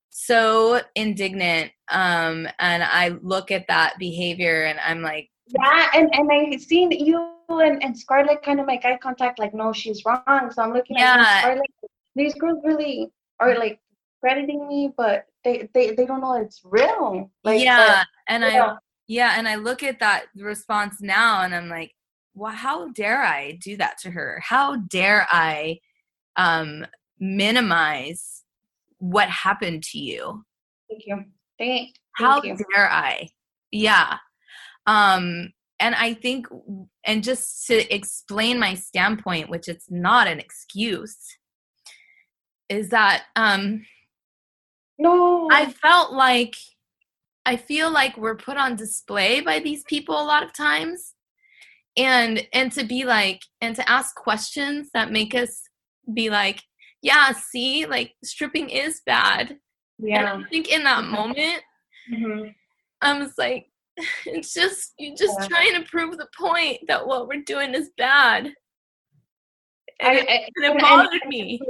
so 0.08 0.80
indignant. 0.94 1.72
Um, 1.90 2.48
and 2.58 2.82
I 2.82 3.18
look 3.20 3.50
at 3.50 3.66
that 3.68 3.98
behavior 3.98 4.64
and 4.64 4.78
I'm 4.80 5.02
like, 5.02 5.28
yeah, 5.48 5.90
and, 5.92 6.08
and 6.14 6.30
I 6.32 6.56
seen 6.56 6.90
you 6.92 7.30
and, 7.48 7.82
and 7.82 7.98
Scarlett 7.98 8.42
kind 8.42 8.58
of 8.58 8.66
make 8.66 8.84
eye 8.86 8.96
contact, 9.02 9.38
like, 9.38 9.52
no, 9.52 9.72
she's 9.72 10.02
wrong. 10.06 10.50
So 10.50 10.62
I'm 10.62 10.72
looking 10.72 10.96
yeah. 10.96 11.16
at 11.18 11.40
Scarlett. 11.40 11.70
These 12.14 12.34
girls 12.34 12.60
really 12.64 13.10
are 13.40 13.58
like 13.58 13.80
crediting 14.24 14.66
me, 14.66 14.90
but 14.96 15.26
they, 15.44 15.68
they, 15.74 15.90
they 15.90 16.06
don't 16.06 16.22
know 16.22 16.40
it's 16.40 16.62
real. 16.64 17.30
Like, 17.42 17.62
yeah, 17.62 18.04
and 18.26 18.42
I 18.42 18.76
yeah, 19.06 19.34
and 19.36 19.46
I 19.46 19.56
look 19.56 19.82
at 19.82 20.00
that 20.00 20.24
response 20.34 21.02
now 21.02 21.42
and 21.42 21.54
I'm 21.54 21.68
like, 21.68 21.94
well, 22.32 22.54
how 22.54 22.88
dare 22.88 23.22
I 23.22 23.58
do 23.60 23.76
that 23.76 23.98
to 23.98 24.10
her? 24.10 24.40
How 24.42 24.76
dare 24.76 25.26
I 25.30 25.80
um, 26.36 26.86
minimize 27.20 28.44
what 28.96 29.28
happened 29.28 29.82
to 29.92 29.98
you? 29.98 30.46
Thank 30.88 31.02
you. 31.06 31.16
Thank, 31.58 31.58
thank 31.58 31.96
how 32.14 32.42
you. 32.42 32.56
dare 32.74 32.90
I? 32.90 33.28
Yeah. 33.70 34.16
Um, 34.86 35.52
and 35.78 35.94
I 35.94 36.14
think, 36.14 36.46
and 37.04 37.22
just 37.22 37.66
to 37.66 37.94
explain 37.94 38.58
my 38.58 38.72
standpoint, 38.72 39.50
which 39.50 39.68
it's 39.68 39.90
not 39.90 40.28
an 40.28 40.40
excuse, 40.40 41.18
is 42.70 42.88
that 42.88 43.24
um, 43.36 43.84
no, 44.98 45.48
I 45.50 45.66
felt 45.66 46.12
like 46.12 46.54
I 47.46 47.56
feel 47.56 47.90
like 47.90 48.16
we're 48.16 48.36
put 48.36 48.56
on 48.56 48.76
display 48.76 49.40
by 49.40 49.58
these 49.58 49.84
people 49.84 50.20
a 50.20 50.24
lot 50.24 50.42
of 50.42 50.54
times. 50.54 51.14
And 51.96 52.46
and 52.52 52.72
to 52.72 52.84
be 52.84 53.04
like 53.04 53.42
and 53.60 53.76
to 53.76 53.88
ask 53.88 54.16
questions 54.16 54.90
that 54.94 55.12
make 55.12 55.34
us 55.34 55.62
be 56.12 56.28
like, 56.28 56.60
yeah, 57.02 57.32
see, 57.32 57.86
like 57.86 58.14
stripping 58.24 58.68
is 58.68 59.00
bad. 59.06 59.58
Yeah. 59.98 60.34
And 60.34 60.44
I 60.44 60.48
think 60.48 60.72
in 60.72 60.82
that 60.84 61.04
moment, 61.04 61.62
mm-hmm. 62.12 62.48
I 63.00 63.18
was 63.18 63.34
like, 63.38 63.66
it's 64.26 64.52
just 64.52 64.94
you're 64.98 65.16
just 65.16 65.38
yeah. 65.40 65.46
trying 65.46 65.74
to 65.74 65.88
prove 65.88 66.16
the 66.18 66.28
point 66.36 66.80
that 66.88 67.06
what 67.06 67.28
we're 67.28 67.42
doing 67.42 67.74
is 67.74 67.90
bad. 67.96 68.46
And, 70.00 70.18
I, 70.18 70.20
I, 70.20 70.48
and 70.56 70.76
it 70.76 70.80
bothered 70.80 71.22
and, 71.22 71.28
me 71.28 71.60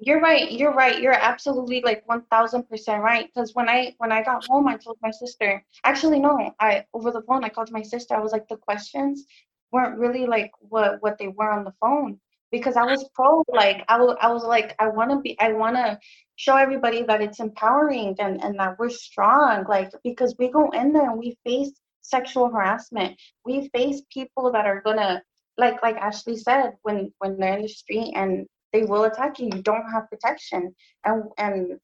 you're 0.00 0.20
right 0.20 0.52
you're 0.52 0.72
right 0.72 1.00
you're 1.00 1.12
absolutely 1.12 1.82
like 1.84 2.04
1000% 2.06 3.00
right 3.00 3.26
because 3.26 3.54
when 3.54 3.68
i 3.68 3.94
when 3.98 4.12
i 4.12 4.22
got 4.22 4.44
home 4.46 4.66
i 4.66 4.76
told 4.76 4.96
my 5.02 5.10
sister 5.10 5.64
actually 5.84 6.18
no 6.18 6.52
i 6.60 6.84
over 6.94 7.10
the 7.10 7.22
phone 7.22 7.44
i 7.44 7.48
called 7.48 7.70
my 7.70 7.82
sister 7.82 8.14
i 8.14 8.20
was 8.20 8.32
like 8.32 8.48
the 8.48 8.56
questions 8.56 9.24
weren't 9.72 9.98
really 9.98 10.26
like 10.26 10.50
what 10.60 11.02
what 11.02 11.18
they 11.18 11.28
were 11.28 11.50
on 11.50 11.64
the 11.64 11.74
phone 11.80 12.18
because 12.50 12.76
i 12.76 12.82
was 12.82 13.08
pro 13.14 13.44
like 13.48 13.84
i 13.88 13.98
was, 13.98 14.16
I 14.20 14.32
was 14.32 14.42
like 14.42 14.74
i 14.78 14.88
want 14.88 15.10
to 15.10 15.18
be 15.20 15.38
i 15.38 15.52
want 15.52 15.76
to 15.76 15.98
show 16.36 16.56
everybody 16.56 17.02
that 17.02 17.20
it's 17.20 17.40
empowering 17.40 18.16
and 18.18 18.42
and 18.42 18.58
that 18.58 18.78
we're 18.78 18.90
strong 18.90 19.64
like 19.68 19.92
because 20.02 20.34
we 20.38 20.50
go 20.50 20.70
in 20.70 20.92
there 20.92 21.10
and 21.10 21.18
we 21.18 21.36
face 21.44 21.72
sexual 22.02 22.50
harassment. 22.50 23.18
We 23.44 23.68
face 23.68 24.02
people 24.12 24.52
that 24.52 24.66
are 24.66 24.82
gonna 24.82 25.22
like 25.56 25.82
like 25.82 25.96
ashley 25.96 26.36
said 26.36 26.72
when 26.82 27.12
when 27.18 27.38
they're 27.38 27.56
in 27.56 27.62
the 27.62 27.68
street 27.68 28.12
and 28.14 28.46
they 28.72 28.82
will 28.82 29.04
attack 29.04 29.38
you. 29.38 29.46
You 29.46 29.62
don't 29.62 29.90
have 29.90 30.08
protection, 30.08 30.74
and 31.04 31.24
and 31.38 31.78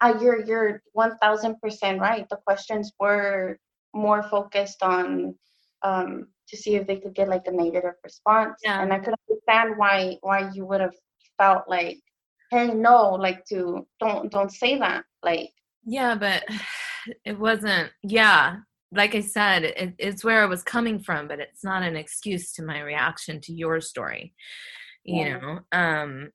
uh, 0.00 0.14
you're 0.20 0.44
you're 0.44 0.82
one 0.92 1.16
thousand 1.18 1.60
percent 1.60 2.00
right. 2.00 2.28
The 2.28 2.36
questions 2.46 2.92
were 2.98 3.58
more 3.94 4.22
focused 4.22 4.82
on 4.82 5.34
um, 5.82 6.28
to 6.48 6.56
see 6.56 6.76
if 6.76 6.86
they 6.86 6.96
could 6.96 7.14
get 7.14 7.28
like 7.28 7.46
a 7.46 7.52
negative 7.52 7.94
response, 8.02 8.60
yeah. 8.64 8.82
and 8.82 8.92
I 8.92 8.98
could 8.98 9.14
understand 9.28 9.74
why 9.76 10.16
why 10.22 10.50
you 10.52 10.66
would 10.66 10.80
have 10.80 10.94
felt 11.38 11.64
like, 11.68 11.98
hey, 12.50 12.68
no, 12.68 13.10
like 13.12 13.44
to 13.46 13.86
don't 14.00 14.30
don't 14.30 14.52
say 14.52 14.78
that, 14.78 15.04
like. 15.22 15.50
Yeah, 15.84 16.14
but 16.14 16.44
it 17.24 17.38
wasn't. 17.38 17.90
Yeah, 18.02 18.56
like 18.92 19.14
I 19.14 19.20
said, 19.20 19.64
it, 19.64 19.94
it's 19.98 20.24
where 20.24 20.42
I 20.42 20.46
was 20.46 20.62
coming 20.62 20.98
from, 20.98 21.28
but 21.28 21.40
it's 21.40 21.62
not 21.62 21.82
an 21.82 21.96
excuse 21.96 22.52
to 22.54 22.64
my 22.64 22.80
reaction 22.80 23.40
to 23.42 23.52
your 23.52 23.80
story 23.80 24.34
you 25.06 25.24
yeah. 25.24 25.38
know 25.38 25.60
um 25.72 26.30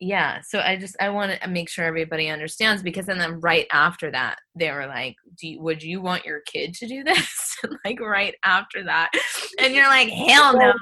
yeah 0.00 0.40
so 0.42 0.60
i 0.60 0.76
just 0.76 0.96
i 1.00 1.08
want 1.08 1.40
to 1.40 1.48
make 1.48 1.68
sure 1.68 1.84
everybody 1.84 2.28
understands 2.28 2.82
because 2.82 3.06
then 3.06 3.18
then 3.18 3.40
right 3.40 3.66
after 3.72 4.10
that 4.10 4.36
they 4.54 4.70
were 4.70 4.86
like 4.86 5.16
do 5.36 5.48
you, 5.48 5.60
would 5.60 5.82
you 5.82 6.00
want 6.00 6.24
your 6.24 6.40
kid 6.46 6.72
to 6.72 6.86
do 6.86 7.02
this 7.04 7.56
like 7.84 8.00
right 8.00 8.34
after 8.44 8.84
that 8.84 9.10
and 9.58 9.74
you're 9.74 9.88
like 9.88 10.08
hell 10.08 10.56
no 10.56 10.72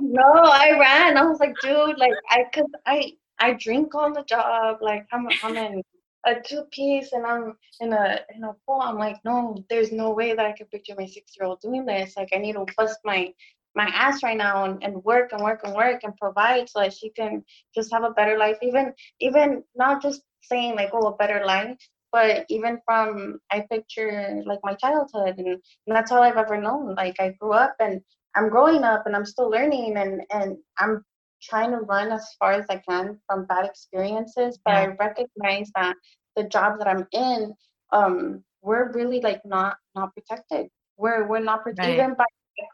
no 0.00 0.32
i 0.44 0.76
ran 0.78 1.16
i 1.18 1.24
was 1.24 1.40
like 1.40 1.54
dude 1.60 1.98
like 1.98 2.12
i 2.30 2.44
could 2.52 2.64
i 2.86 3.12
i 3.38 3.52
drink 3.52 3.94
on 3.94 4.12
the 4.12 4.24
job 4.24 4.78
like 4.80 5.06
i'm 5.12 5.28
i'm 5.42 5.56
in 5.56 5.82
a 6.26 6.36
two 6.40 6.64
piece 6.70 7.12
and 7.12 7.26
i'm 7.26 7.54
in 7.80 7.92
a 7.92 8.18
in 8.34 8.44
a 8.44 8.52
pool 8.66 8.80
i'm 8.80 8.96
like 8.96 9.16
no 9.26 9.54
there's 9.68 9.92
no 9.92 10.10
way 10.10 10.34
that 10.34 10.46
i 10.46 10.52
could 10.52 10.70
picture 10.70 10.94
my 10.96 11.04
six 11.04 11.32
year 11.38 11.46
old 11.46 11.60
doing 11.60 11.84
this 11.84 12.16
like 12.16 12.30
i 12.34 12.38
need 12.38 12.54
to 12.54 12.64
bust 12.78 12.98
my 13.04 13.30
my 13.74 13.84
ass 13.92 14.22
right 14.22 14.36
now 14.36 14.64
and, 14.64 14.82
and 14.82 15.02
work 15.04 15.32
and 15.32 15.42
work 15.42 15.60
and 15.64 15.74
work 15.74 16.00
and 16.04 16.16
provide 16.16 16.68
so 16.68 16.80
that 16.80 16.92
she 16.92 17.10
can 17.10 17.44
just 17.74 17.92
have 17.92 18.04
a 18.04 18.10
better 18.10 18.38
life 18.38 18.56
even 18.62 18.92
even 19.20 19.62
not 19.74 20.02
just 20.02 20.22
saying 20.42 20.74
like 20.74 20.90
oh 20.92 21.08
a 21.08 21.16
better 21.16 21.42
life 21.44 21.76
but 22.12 22.44
even 22.48 22.78
from 22.84 23.38
i 23.50 23.64
picture 23.70 24.42
like 24.46 24.60
my 24.62 24.74
childhood 24.74 25.34
and, 25.38 25.48
and 25.48 25.60
that's 25.96 26.12
all 26.12 26.22
i've 26.22 26.36
ever 26.36 26.60
known 26.60 26.94
like 26.94 27.16
i 27.18 27.30
grew 27.40 27.52
up 27.52 27.74
and 27.80 28.00
i'm 28.36 28.48
growing 28.48 28.84
up 28.84 29.06
and 29.06 29.16
i'm 29.16 29.26
still 29.26 29.50
learning 29.50 29.96
and 29.96 30.22
and 30.30 30.56
i'm 30.78 31.04
trying 31.42 31.70
to 31.70 31.78
run 31.78 32.10
as 32.10 32.26
far 32.38 32.52
as 32.52 32.64
i 32.70 32.76
can 32.88 33.18
from 33.26 33.44
bad 33.46 33.64
experiences 33.64 34.58
but 34.64 34.72
yeah. 34.72 34.80
i 34.80 34.86
recognize 35.04 35.70
that 35.74 35.94
the 36.36 36.44
job 36.44 36.78
that 36.78 36.88
i'm 36.88 37.06
in 37.12 37.52
um 37.92 38.42
we're 38.64 38.90
really 38.92 39.20
like 39.20 39.44
not 39.44 39.76
not 39.94 40.12
protected. 40.14 40.68
We're 40.96 41.28
we're 41.28 41.40
not 41.40 41.62
protected 41.62 41.98
right. 41.98 42.04
even 42.04 42.14
by 42.14 42.24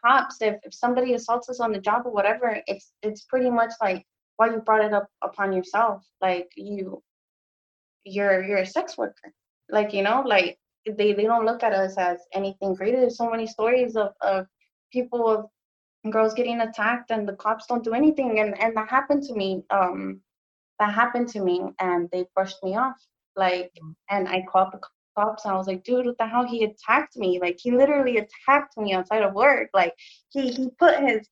cops. 0.05 0.41
If 0.41 0.57
if 0.65 0.75
somebody 0.75 1.15
assaults 1.15 1.49
us 1.49 1.61
on 1.61 1.73
the 1.73 1.81
job 1.81 2.03
or 2.05 2.13
whatever, 2.13 2.61
it's 2.67 2.93
it's 3.03 3.23
pretty 3.23 3.51
much 3.51 3.73
like 3.81 4.05
why 4.37 4.47
well, 4.47 4.57
you 4.57 4.63
brought 4.63 4.85
it 4.85 4.93
up 4.93 5.09
upon 5.23 5.53
yourself. 5.53 6.07
Like 6.21 6.51
you 6.57 7.03
you're 8.05 8.43
you're 8.45 8.59
a 8.59 8.67
sex 8.67 8.97
worker. 8.97 9.33
Like, 9.71 9.93
you 9.93 10.03
know, 10.03 10.23
like 10.27 10.59
they, 10.87 11.13
they 11.13 11.25
don't 11.25 11.47
look 11.47 11.63
at 11.63 11.73
us 11.73 11.97
as 11.99 12.19
anything 12.33 12.75
greater. 12.75 13.01
There's 13.01 13.19
so 13.19 13.31
many 13.31 13.47
stories 13.47 13.97
of, 13.97 14.13
of 14.21 14.47
people 14.93 15.29
of 15.29 16.11
girls 16.11 16.35
getting 16.35 16.61
attacked 16.61 17.11
and 17.11 17.29
the 17.29 17.35
cops 17.35 17.67
don't 17.67 17.85
do 17.85 17.93
anything 17.93 18.41
and, 18.41 18.59
and 18.61 18.75
that 18.77 18.89
happened 18.89 19.23
to 19.25 19.35
me. 19.35 19.63
Um 19.71 20.21
that 20.79 20.95
happened 20.95 21.29
to 21.29 21.41
me 21.41 21.63
and 21.79 22.09
they 22.11 22.25
brushed 22.35 22.63
me 22.63 22.77
off. 22.77 22.97
Like 23.37 23.71
mm. 23.83 23.95
and 24.09 24.29
I 24.29 24.45
called 24.51 24.73
the 24.73 24.81
cops 25.17 25.45
and 25.45 25.55
I 25.55 25.57
was 25.57 25.67
like, 25.67 25.85
dude, 25.85 26.07
what 26.07 26.19
the 26.19 26.27
hell? 26.27 26.47
He 26.47 26.65
attacked 26.65 27.17
me. 27.17 27.39
Like 27.41 27.59
he 27.61 27.71
literally 27.73 28.19
attacked 28.19 28.77
me 28.77 28.93
outside 28.93 29.23
of 29.23 29.35
work. 29.35 29.71
Like 29.75 29.95
he 30.31 30.51
he 30.51 30.71
put 30.79 31.01
his 31.01 31.29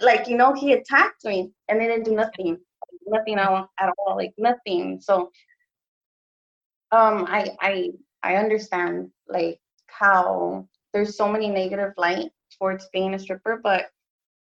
like, 0.00 0.28
you 0.28 0.36
know, 0.36 0.52
he 0.52 0.72
attacked 0.72 1.24
me 1.24 1.52
and 1.68 1.80
they 1.80 1.86
didn't 1.86 2.04
do 2.04 2.14
nothing. 2.14 2.58
Nothing 3.06 3.38
at 3.38 3.48
all, 3.48 4.16
like 4.16 4.34
nothing. 4.38 5.00
So 5.00 5.30
um 6.92 7.24
I 7.28 7.50
I 7.60 7.90
I 8.22 8.36
understand 8.36 9.10
like 9.28 9.60
how 9.86 10.68
there's 10.92 11.16
so 11.16 11.28
many 11.30 11.48
negative 11.48 11.92
light 11.96 12.30
towards 12.58 12.88
being 12.92 13.14
a 13.14 13.18
stripper, 13.18 13.60
but 13.62 13.86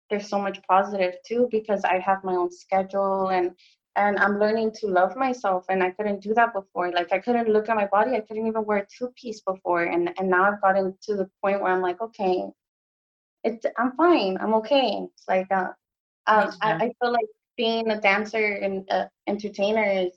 there's 0.09 0.27
so 0.27 0.39
much 0.39 0.59
positive 0.67 1.13
too 1.25 1.47
because 1.51 1.83
I 1.83 1.99
have 1.99 2.23
my 2.23 2.33
own 2.35 2.51
schedule 2.51 3.29
and 3.29 3.51
and 3.99 4.17
I'm 4.17 4.39
learning 4.39 4.71
to 4.79 4.87
love 4.87 5.17
myself 5.17 5.65
and 5.69 5.83
I 5.83 5.91
couldn't 5.91 6.21
do 6.21 6.33
that 6.33 6.53
before. 6.53 6.89
Like 6.91 7.11
I 7.11 7.19
couldn't 7.19 7.49
look 7.49 7.67
at 7.67 7.75
my 7.75 7.87
body. 7.87 8.15
I 8.15 8.21
couldn't 8.21 8.47
even 8.47 8.63
wear 8.65 8.77
a 8.79 8.87
two 8.87 9.09
piece 9.21 9.41
before 9.41 9.83
and 9.83 10.09
and 10.17 10.29
now 10.29 10.43
I've 10.45 10.61
gotten 10.61 10.95
to 11.03 11.15
the 11.17 11.29
point 11.43 11.61
where 11.61 11.73
I'm 11.73 11.81
like, 11.81 11.99
okay, 12.01 12.45
it's 13.43 13.65
I'm 13.77 13.91
fine. 13.97 14.37
I'm 14.39 14.53
okay. 14.55 15.05
It's 15.13 15.25
like 15.27 15.51
uh, 15.51 15.71
um, 16.27 16.51
I, 16.61 16.71
I 16.85 16.93
feel 17.01 17.11
like 17.11 17.29
being 17.57 17.91
a 17.91 17.99
dancer 17.99 18.45
and 18.65 18.89
uh, 18.89 19.07
entertainer 19.27 19.83
is 19.83 20.13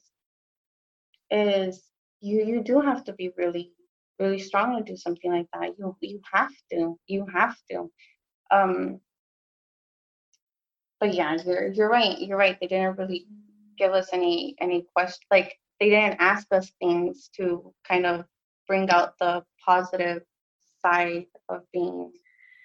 is 1.32 1.82
you 2.20 2.44
you 2.44 2.62
do 2.62 2.80
have 2.80 3.02
to 3.04 3.12
be 3.14 3.32
really 3.36 3.72
really 4.20 4.38
strong 4.38 4.76
to 4.76 4.92
do 4.92 4.96
something 4.96 5.32
like 5.32 5.48
that. 5.54 5.70
You 5.76 5.96
you 6.00 6.20
have 6.32 6.54
to. 6.70 6.96
You 7.08 7.26
have 7.34 7.56
to. 7.70 7.90
Um 8.52 9.00
but 11.00 11.14
yeah, 11.14 11.36
you're 11.44 11.72
you're 11.72 11.90
right. 11.90 12.16
You're 12.20 12.38
right. 12.38 12.56
They 12.60 12.68
didn't 12.68 12.96
really 12.96 13.26
give 13.78 13.92
us 13.92 14.08
any 14.12 14.54
any 14.60 14.86
question 14.94 15.20
like 15.30 15.56
they 15.80 15.90
didn't 15.90 16.20
ask 16.20 16.46
us 16.52 16.70
things 16.80 17.28
to 17.36 17.72
kind 17.88 18.06
of 18.06 18.24
bring 18.68 18.88
out 18.90 19.18
the 19.18 19.42
positive 19.64 20.22
side 20.80 21.26
of 21.48 21.62
being 21.72 22.12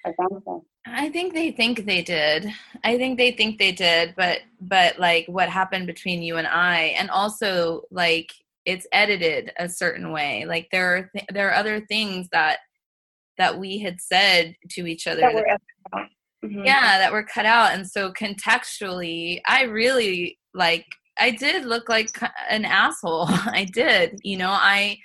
a 0.05 0.11
dancer. 0.11 0.59
I 0.85 1.09
think 1.09 1.33
they 1.33 1.51
think 1.51 1.85
they 1.85 2.01
did. 2.01 2.47
I 2.83 2.97
think 2.97 3.17
they 3.17 3.31
think 3.31 3.57
they 3.57 3.71
did, 3.71 4.13
but 4.15 4.39
but 4.61 4.99
like 4.99 5.25
what 5.27 5.49
happened 5.49 5.87
between 5.87 6.21
you 6.21 6.37
and 6.37 6.47
I 6.47 6.95
and 6.97 7.09
also 7.09 7.81
like 7.91 8.31
it's 8.67 8.85
edited 8.91 9.51
a 9.57 9.69
certain 9.69 10.11
way 10.11 10.43
like 10.45 10.67
there 10.71 10.95
are 10.95 11.09
th- 11.13 11.25
there 11.33 11.49
are 11.49 11.55
other 11.55 11.79
things 11.85 12.27
that 12.33 12.59
that 13.37 13.57
we 13.57 13.79
had 13.79 14.01
said 14.01 14.55
to 14.71 14.85
each 14.85 15.07
other 15.07 15.21
that 15.21 15.59
that, 15.93 16.09
mm-hmm. 16.43 16.65
yeah 16.65 16.97
that 16.97 17.13
were 17.13 17.23
cut 17.23 17.45
out 17.45 17.73
and 17.73 17.89
so 17.89 18.11
contextually 18.11 19.39
i 19.47 19.63
really 19.63 20.37
like 20.57 20.85
i 21.19 21.31
did 21.31 21.65
look 21.65 21.89
like 21.89 22.09
an 22.49 22.65
asshole 22.65 23.27
i 23.29 23.65
did 23.73 24.19
you 24.23 24.37
know 24.37 24.49
i 24.51 24.97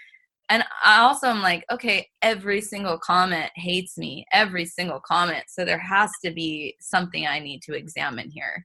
and 0.48 0.64
i 0.84 1.00
also 1.00 1.28
am 1.28 1.40
like 1.40 1.64
okay 1.70 2.06
every 2.22 2.60
single 2.60 2.98
comment 2.98 3.50
hates 3.56 3.96
me 3.96 4.24
every 4.32 4.64
single 4.64 5.00
comment 5.00 5.44
so 5.48 5.64
there 5.64 5.78
has 5.78 6.10
to 6.24 6.30
be 6.30 6.76
something 6.80 7.26
i 7.26 7.38
need 7.38 7.60
to 7.62 7.74
examine 7.74 8.30
here 8.30 8.64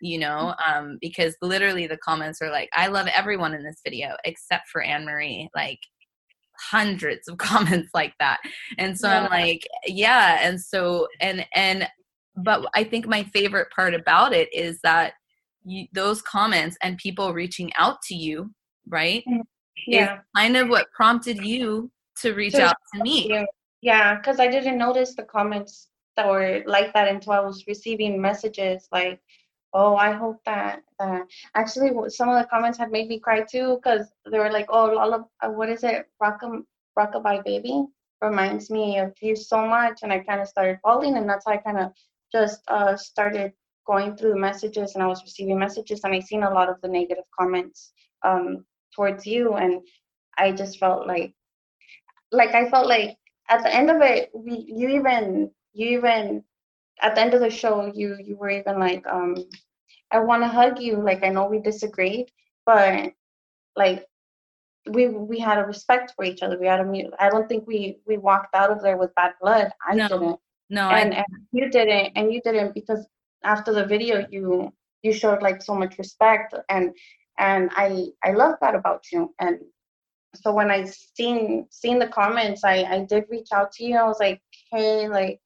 you 0.00 0.18
know, 0.18 0.52
um, 0.66 0.98
because 1.00 1.36
literally 1.42 1.86
the 1.86 1.96
comments 1.98 2.42
are 2.42 2.50
like, 2.50 2.68
I 2.72 2.88
love 2.88 3.06
everyone 3.14 3.54
in 3.54 3.62
this 3.62 3.80
video 3.84 4.16
except 4.24 4.68
for 4.68 4.82
Anne 4.82 5.04
Marie. 5.04 5.48
Like, 5.54 5.78
hundreds 6.60 7.28
of 7.28 7.38
comments 7.38 7.90
like 7.94 8.14
that. 8.20 8.38
And 8.78 8.98
so 8.98 9.08
yeah. 9.08 9.22
I'm 9.22 9.30
like, 9.30 9.66
yeah. 9.86 10.40
And 10.42 10.60
so, 10.60 11.08
and, 11.20 11.46
and, 11.54 11.88
but 12.36 12.66
I 12.74 12.84
think 12.84 13.06
my 13.06 13.24
favorite 13.24 13.68
part 13.74 13.94
about 13.94 14.32
it 14.32 14.52
is 14.54 14.78
that 14.82 15.14
you, 15.64 15.86
those 15.92 16.22
comments 16.22 16.76
and 16.82 16.98
people 16.98 17.32
reaching 17.32 17.72
out 17.76 18.00
to 18.02 18.14
you, 18.14 18.50
right? 18.88 19.22
Mm, 19.28 19.42
yeah. 19.86 20.14
Is 20.14 20.20
kind 20.36 20.56
of 20.56 20.68
what 20.68 20.90
prompted 20.92 21.44
you 21.44 21.90
to 22.22 22.34
reach 22.34 22.54
out 22.54 22.76
to 22.94 23.02
me. 23.02 23.46
Yeah, 23.82 24.16
because 24.16 24.40
I 24.40 24.46
didn't 24.48 24.76
notice 24.76 25.14
the 25.14 25.22
comments 25.22 25.88
that 26.16 26.28
were 26.28 26.62
like 26.66 26.92
that 26.92 27.08
until 27.08 27.32
I 27.32 27.40
was 27.40 27.64
receiving 27.66 28.20
messages 28.20 28.86
like, 28.92 29.20
oh 29.72 29.94
i 29.96 30.10
hope 30.12 30.38
that 30.44 30.82
that 30.98 31.22
actually 31.54 31.90
some 32.08 32.28
of 32.28 32.40
the 32.40 32.48
comments 32.48 32.78
had 32.78 32.90
made 32.90 33.08
me 33.08 33.18
cry 33.18 33.40
too 33.42 33.76
because 33.76 34.08
they 34.30 34.38
were 34.38 34.50
like 34.50 34.66
oh 34.70 34.98
all 34.98 35.14
of 35.14 35.24
uh, 35.42 35.48
what 35.48 35.68
is 35.68 35.84
it 35.84 36.06
rock 36.20 36.40
rockabye 36.98 37.44
baby 37.44 37.84
reminds 38.20 38.70
me 38.70 38.98
of 38.98 39.12
you 39.20 39.36
so 39.36 39.66
much 39.66 40.00
and 40.02 40.12
i 40.12 40.18
kind 40.18 40.40
of 40.40 40.48
started 40.48 40.78
falling 40.82 41.16
and 41.16 41.28
that's 41.28 41.44
how 41.46 41.52
i 41.52 41.56
kind 41.56 41.78
of 41.78 41.92
just 42.32 42.60
uh, 42.68 42.96
started 42.96 43.52
going 43.90 44.16
through 44.16 44.30
the 44.30 44.46
messages 44.48 44.94
and 44.94 45.02
i 45.02 45.06
was 45.06 45.22
receiving 45.22 45.58
messages 45.58 46.00
and 46.04 46.14
i 46.14 46.20
seen 46.20 46.42
a 46.44 46.54
lot 46.58 46.68
of 46.68 46.80
the 46.82 46.88
negative 46.88 47.28
comments 47.38 47.92
um, 48.22 48.64
towards 48.94 49.26
you 49.26 49.54
and 49.54 49.80
i 50.38 50.52
just 50.52 50.78
felt 50.78 51.06
like 51.06 51.32
like 52.32 52.54
i 52.54 52.68
felt 52.70 52.86
like 52.86 53.16
at 53.48 53.62
the 53.62 53.74
end 53.74 53.90
of 53.90 54.00
it 54.00 54.30
we 54.34 54.64
you 54.68 54.88
even 54.88 55.50
you 55.72 55.98
even 55.98 56.42
at 57.02 57.14
the 57.14 57.20
end 57.20 57.34
of 57.34 57.40
the 57.40 57.50
show 57.50 57.90
you 57.94 58.16
you 58.28 58.36
were 58.36 58.50
even 58.50 58.78
like 58.78 59.04
um 59.06 59.34
i 60.12 60.18
want 60.18 60.42
to 60.42 60.48
hug 60.48 60.80
you 60.80 60.96
like 61.10 61.24
i 61.24 61.28
know 61.28 61.46
we 61.48 61.58
disagreed 61.60 62.26
but 62.66 63.12
like 63.76 64.06
we 64.88 65.08
we 65.08 65.38
had 65.38 65.58
a 65.58 65.64
respect 65.64 66.12
for 66.16 66.24
each 66.24 66.42
other. 66.42 66.58
We 66.58 66.66
had 66.66 66.80
a 66.80 67.02
i 67.18 67.28
don't 67.28 67.48
think 67.48 67.66
we 67.66 67.98
we 68.06 68.16
walked 68.16 68.54
out 68.54 68.70
of 68.70 68.82
there 68.82 68.96
with 68.96 69.14
bad 69.14 69.32
blood. 69.40 69.70
I 69.86 69.94
no, 69.94 70.08
didn't. 70.08 70.40
No 70.70 70.88
and, 70.88 71.14
and 71.14 71.26
you 71.52 71.68
didn't 71.68 72.12
and 72.16 72.32
you 72.32 72.40
didn't 72.42 72.74
because 72.74 73.06
after 73.44 73.72
the 73.72 73.84
video 73.84 74.26
you 74.30 74.72
you 75.02 75.12
showed 75.12 75.42
like 75.42 75.62
so 75.62 75.74
much 75.74 75.98
respect 75.98 76.54
and 76.68 76.94
and 77.38 77.70
i 77.74 78.06
i 78.24 78.32
love 78.32 78.56
that 78.60 78.74
about 78.74 79.02
you 79.12 79.34
and 79.40 79.58
so 80.34 80.52
when 80.52 80.70
i 80.70 80.84
seen 80.84 81.66
seen 81.70 81.98
the 81.98 82.08
comments 82.08 82.64
i 82.64 82.82
i 82.84 83.04
did 83.08 83.24
reach 83.30 83.48
out 83.52 83.72
to 83.72 83.84
you 83.84 83.96
i 83.96 84.04
was 84.04 84.20
like 84.20 84.40
hey 84.72 85.08
like 85.08 85.40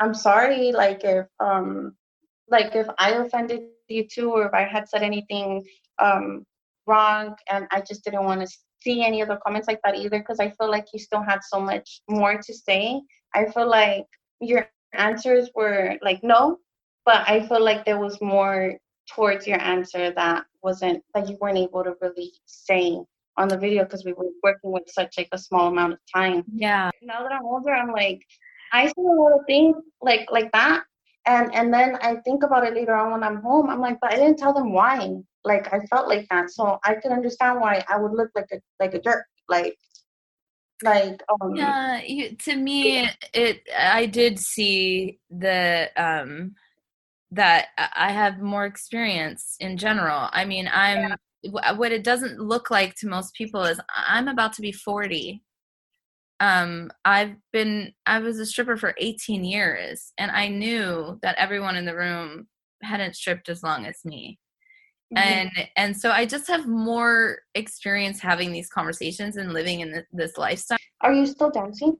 I'm 0.00 0.14
sorry, 0.14 0.72
like 0.72 1.04
if 1.04 1.26
um 1.40 1.94
like 2.48 2.74
if 2.74 2.88
I 2.98 3.12
offended 3.12 3.60
you 3.88 4.06
too, 4.08 4.32
or 4.32 4.46
if 4.46 4.54
I 4.54 4.64
had 4.64 4.88
said 4.88 5.02
anything 5.02 5.64
um 5.98 6.44
wrong, 6.86 7.36
and 7.50 7.66
I 7.70 7.82
just 7.82 8.04
didn't 8.04 8.24
want 8.24 8.40
to 8.40 8.48
see 8.82 9.04
any 9.04 9.22
other 9.22 9.38
comments 9.44 9.68
like 9.68 9.80
that 9.84 9.96
either, 9.96 10.18
because 10.18 10.40
I 10.40 10.50
feel 10.50 10.70
like 10.70 10.86
you 10.92 10.98
still 10.98 11.22
had 11.22 11.40
so 11.44 11.60
much 11.60 12.00
more 12.08 12.38
to 12.40 12.54
say. 12.54 13.02
I 13.34 13.44
feel 13.46 13.68
like 13.68 14.06
your 14.40 14.66
answers 14.94 15.50
were 15.54 15.96
like 16.02 16.22
no, 16.22 16.58
but 17.04 17.28
I 17.28 17.46
feel 17.46 17.62
like 17.62 17.84
there 17.84 17.98
was 17.98 18.20
more 18.20 18.76
towards 19.14 19.46
your 19.46 19.60
answer 19.60 20.12
that 20.12 20.44
wasn't 20.62 21.02
that 21.14 21.28
you 21.28 21.36
weren't 21.40 21.58
able 21.58 21.84
to 21.84 21.94
really 22.00 22.32
say 22.46 22.98
on 23.36 23.48
the 23.48 23.56
video 23.56 23.84
because 23.84 24.04
we 24.04 24.12
were 24.12 24.26
working 24.42 24.70
with 24.70 24.84
such 24.88 25.16
like 25.16 25.28
a 25.32 25.38
small 25.38 25.68
amount 25.68 25.94
of 25.94 25.98
time. 26.14 26.44
Yeah. 26.52 26.90
Now 27.02 27.22
that 27.22 27.32
I'm 27.32 27.44
older, 27.44 27.72
I'm 27.72 27.92
like, 27.92 28.20
I 28.72 28.86
see 28.86 28.92
a 28.98 29.00
lot 29.00 29.32
of 29.32 29.40
things 29.46 29.76
like 30.02 30.28
like 30.30 30.52
that, 30.52 30.84
and 31.26 31.52
and 31.54 31.72
then 31.72 31.96
I 32.02 32.16
think 32.24 32.42
about 32.42 32.66
it 32.66 32.74
later 32.74 32.94
on 32.94 33.12
when 33.12 33.24
I'm 33.24 33.42
home. 33.42 33.68
I'm 33.70 33.80
like, 33.80 33.98
but 34.00 34.12
I 34.12 34.16
didn't 34.16 34.38
tell 34.38 34.52
them 34.52 34.72
why. 34.72 35.10
Like 35.44 35.72
I 35.72 35.80
felt 35.86 36.08
like 36.08 36.26
that, 36.30 36.50
so 36.50 36.78
I 36.84 36.94
could 36.94 37.12
understand 37.12 37.60
why 37.60 37.84
I 37.88 37.96
would 37.96 38.12
look 38.12 38.30
like 38.34 38.48
a 38.52 38.60
like 38.78 38.94
a 38.94 39.00
jerk. 39.00 39.24
Like 39.48 39.76
like 40.82 41.22
um 41.42 41.54
yeah 41.54 42.00
you, 42.02 42.34
to 42.36 42.56
me 42.56 43.08
it 43.32 43.60
i 43.78 44.06
did 44.06 44.38
see 44.38 45.18
the 45.30 45.88
um 45.96 46.54
that 47.30 47.68
i 47.94 48.10
have 48.10 48.40
more 48.40 48.64
experience 48.64 49.56
in 49.60 49.76
general 49.76 50.28
i 50.32 50.44
mean 50.44 50.68
i'm 50.72 51.14
yeah. 51.42 51.72
what 51.72 51.92
it 51.92 52.04
doesn't 52.04 52.40
look 52.40 52.70
like 52.70 52.94
to 52.94 53.08
most 53.08 53.34
people 53.34 53.62
is 53.62 53.80
i'm 53.94 54.28
about 54.28 54.52
to 54.54 54.62
be 54.62 54.72
40 54.72 55.42
um, 56.40 56.90
I've 57.04 57.36
been 57.52 57.92
I 58.06 58.18
was 58.18 58.38
a 58.38 58.46
stripper 58.46 58.78
for 58.78 58.94
18 58.96 59.44
years 59.44 60.12
and 60.16 60.30
I 60.30 60.48
knew 60.48 61.18
that 61.22 61.36
everyone 61.36 61.76
in 61.76 61.84
the 61.84 61.94
room 61.94 62.48
hadn't 62.82 63.14
stripped 63.14 63.50
as 63.50 63.62
long 63.62 63.84
as 63.84 64.04
me. 64.04 64.38
Mm-hmm. 65.14 65.18
And 65.18 65.68
and 65.76 65.96
so 65.96 66.10
I 66.10 66.24
just 66.24 66.46
have 66.48 66.66
more 66.66 67.38
experience 67.54 68.20
having 68.20 68.52
these 68.52 68.68
conversations 68.68 69.36
and 69.36 69.52
living 69.52 69.80
in 69.80 70.04
this 70.12 70.38
lifestyle. 70.38 70.78
Are 71.00 71.12
you 71.12 71.26
still 71.26 71.50
dancing? 71.50 71.96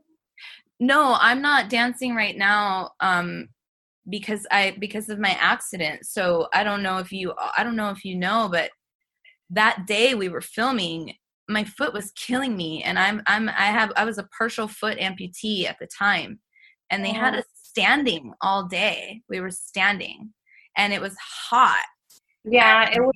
No, 0.79 1.17
I'm 1.21 1.43
not 1.43 1.69
dancing 1.69 2.15
right 2.15 2.37
now 2.37 2.93
um 3.01 3.49
because 4.09 4.47
I 4.51 4.77
because 4.79 5.09
of 5.09 5.19
my 5.19 5.37
accident. 5.41 6.07
So 6.07 6.49
I 6.55 6.63
don't 6.65 6.83
know 6.83 6.99
if 6.99 7.11
you 7.13 7.35
I 7.57 7.65
don't 7.65 7.77
know 7.77 7.91
if 7.91 8.05
you 8.05 8.17
know 8.17 8.49
but 8.51 8.71
that 9.51 9.87
day 9.87 10.15
we 10.15 10.29
were 10.29 10.41
filming 10.41 11.15
my 11.49 11.65
foot 11.65 11.93
was 11.93 12.13
killing 12.13 12.57
me 12.57 12.83
and 12.85 12.99
i'm 12.99 13.21
i'm 13.27 13.49
i 13.49 13.67
have 13.67 13.91
i 13.97 14.05
was 14.05 14.19
a 14.19 14.29
partial 14.39 14.69
foot 14.69 14.97
amputee 14.99 15.67
at 15.67 15.77
the 15.81 15.87
time 15.87 16.39
and 16.91 17.05
they 17.05 17.13
had 17.13 17.35
Oh. 17.35 17.39
us 17.39 17.45
standing 17.63 18.33
all 18.41 18.69
day 18.69 19.23
we 19.29 19.41
were 19.41 19.51
standing 19.51 20.33
and 20.77 20.93
it 20.93 21.01
was 21.01 21.17
hot 21.19 21.85
Yeah, 22.45 22.91
it 22.91 23.01
was 23.01 23.13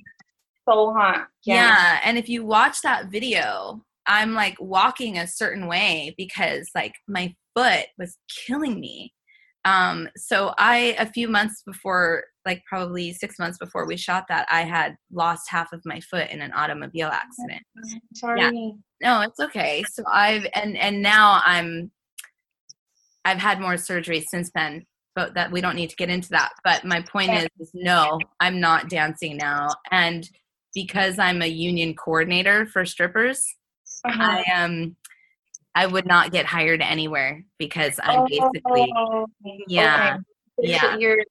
so 0.67 0.93
hot. 0.93 1.27
yeah. 1.43 1.99
and 2.03 2.17
if 2.17 2.27
you 2.27 2.43
watch 2.45 2.81
that 2.81 3.11
video 3.11 3.83
i'm 4.07 4.33
like 4.33 4.55
walking 4.59 5.17
a 5.17 5.27
certain 5.27 5.67
way 5.67 6.13
because 6.17 6.69
like 6.75 6.93
my 7.07 7.33
foot 7.55 7.85
was 7.97 8.17
killing 8.47 8.79
me 8.79 9.13
um 9.65 10.07
so 10.15 10.53
i 10.57 10.95
a 10.99 11.05
few 11.05 11.27
months 11.27 11.63
before 11.65 12.23
like 12.45 12.63
probably 12.67 13.11
six 13.13 13.39
months 13.39 13.57
before 13.57 13.87
we 13.87 13.97
shot 13.97 14.25
that 14.29 14.47
i 14.51 14.61
had 14.61 14.95
lost 15.11 15.49
half 15.49 15.71
of 15.73 15.81
my 15.85 15.99
foot 16.01 16.29
in 16.29 16.41
an 16.41 16.51
automobile 16.53 17.09
accident 17.09 17.61
Sorry. 18.13 18.41
no 19.01 19.21
it's 19.21 19.39
okay 19.39 19.83
so 19.91 20.03
i've 20.11 20.45
and 20.53 20.77
and 20.77 21.01
now 21.01 21.41
i'm 21.43 21.91
i've 23.23 23.39
had 23.39 23.59
more 23.59 23.77
surgery 23.77 24.21
since 24.21 24.51
then 24.53 24.85
but 25.15 25.33
that 25.33 25.51
we 25.51 25.61
don't 25.61 25.75
need 25.75 25.89
to 25.89 25.95
get 25.95 26.09
into 26.09 26.29
that 26.29 26.51
but 26.63 26.83
my 26.85 27.01
point 27.01 27.33
is, 27.33 27.47
is 27.59 27.71
no 27.73 28.19
i'm 28.39 28.59
not 28.59 28.89
dancing 28.89 29.37
now 29.37 29.69
and 29.91 30.29
because 30.73 31.17
i'm 31.19 31.41
a 31.41 31.47
union 31.47 31.93
coordinator 31.95 32.65
for 32.65 32.85
strippers 32.85 33.45
Uh-huh. 34.05 34.21
i 34.21 34.43
am 34.51 34.95
i 35.73 35.85
would 35.87 36.05
not 36.05 36.31
get 36.31 36.45
hired 36.45 36.81
anywhere 36.81 37.43
because 37.57 37.99
i'm 38.03 38.25
basically 38.25 38.91
Oh, 38.95 39.25
yeah, 39.67 40.17
okay. 40.59 40.71
yeah. 40.71 40.97
You're 40.97 41.23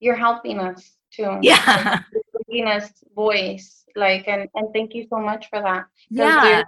you're 0.00 0.14
helping 0.16 0.58
us 0.58 0.96
too. 1.10 1.38
yeah 1.42 2.00
You're 2.12 2.22
giving 2.48 2.68
us 2.68 2.90
voice, 3.14 3.84
like, 3.94 4.28
and 4.28 4.48
and 4.54 4.68
thank 4.74 4.94
you 4.94 5.06
so 5.08 5.18
much 5.18 5.48
for 5.48 5.60
that. 5.62 5.86
yeah 6.10 6.62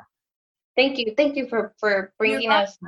Thank 0.76 0.96
you, 0.98 1.12
thank 1.16 1.36
you 1.36 1.46
for 1.48 1.74
for 1.80 2.12
bringing 2.18 2.50
us 2.50 2.78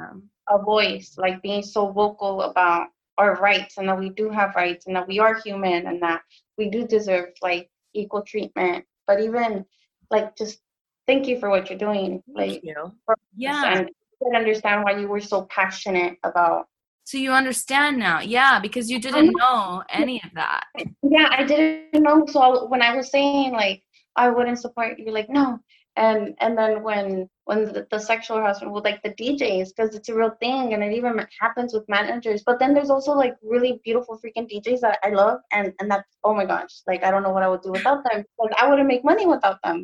a 0.48 0.58
voice, 0.62 1.16
like 1.18 1.42
being 1.42 1.62
so 1.62 1.90
vocal 1.90 2.42
about 2.42 2.88
our 3.18 3.36
rights 3.36 3.78
and 3.78 3.88
that 3.88 3.98
we 3.98 4.10
do 4.10 4.30
have 4.30 4.54
rights 4.54 4.86
and 4.86 4.96
that 4.96 5.08
we 5.08 5.18
are 5.18 5.40
human 5.40 5.86
and 5.86 6.00
that 6.02 6.22
we 6.56 6.68
do 6.68 6.86
deserve 6.86 7.30
like 7.42 7.70
equal 7.94 8.22
treatment. 8.22 8.84
But 9.06 9.20
even 9.20 9.64
like 10.10 10.36
just 10.36 10.60
thank 11.06 11.26
you 11.26 11.38
for 11.38 11.50
what 11.50 11.68
you're 11.68 11.78
doing. 11.78 12.22
Like 12.28 12.62
Thank 12.62 12.64
you. 12.64 12.92
yeah 13.36 13.78
and 13.78 13.90
I 14.34 14.38
understand 14.38 14.84
why 14.84 14.98
you 14.98 15.08
were 15.08 15.20
so 15.20 15.42
passionate 15.42 16.18
about 16.24 16.66
so 17.04 17.18
you 17.18 17.32
understand 17.32 17.98
now 17.98 18.20
yeah 18.20 18.60
because 18.60 18.90
you 18.90 19.00
didn't 19.00 19.34
know 19.36 19.82
any 19.90 20.22
of 20.22 20.30
that 20.34 20.64
yeah 21.02 21.28
i 21.30 21.42
didn't 21.42 22.02
know 22.02 22.24
so 22.26 22.66
when 22.66 22.82
i 22.82 22.94
was 22.94 23.10
saying 23.10 23.52
like 23.52 23.82
i 24.16 24.28
wouldn't 24.28 24.60
support 24.60 24.98
you 24.98 25.10
like 25.10 25.28
no 25.28 25.58
and 25.96 26.34
and 26.40 26.56
then 26.56 26.82
when 26.82 27.28
when 27.50 27.64
the, 27.64 27.84
the 27.90 27.98
sexual 27.98 28.36
harassment 28.36 28.72
with 28.72 28.84
like 28.84 29.02
the 29.02 29.14
djs 29.20 29.70
because 29.74 29.96
it's 29.96 30.08
a 30.08 30.14
real 30.14 30.34
thing 30.42 30.72
and 30.74 30.84
it 30.84 30.92
even 30.92 31.14
happens 31.40 31.74
with 31.74 31.88
managers 31.88 32.44
but 32.46 32.60
then 32.60 32.72
there's 32.72 32.90
also 32.96 33.12
like 33.12 33.34
really 33.42 33.80
beautiful 33.84 34.18
freaking 34.22 34.48
djs 34.50 34.80
that 34.80 34.98
i 35.02 35.10
love 35.10 35.40
and 35.52 35.72
and 35.80 35.90
that's 35.90 36.16
oh 36.22 36.32
my 36.40 36.44
gosh 36.52 36.74
like 36.86 37.02
i 37.02 37.10
don't 37.10 37.24
know 37.24 37.34
what 37.36 37.42
i 37.42 37.48
would 37.48 37.62
do 37.62 37.72
without 37.72 38.04
them 38.04 38.18
because 38.22 38.52
i 38.60 38.68
wouldn't 38.68 38.86
make 38.94 39.04
money 39.04 39.26
without 39.26 39.58
them 39.64 39.78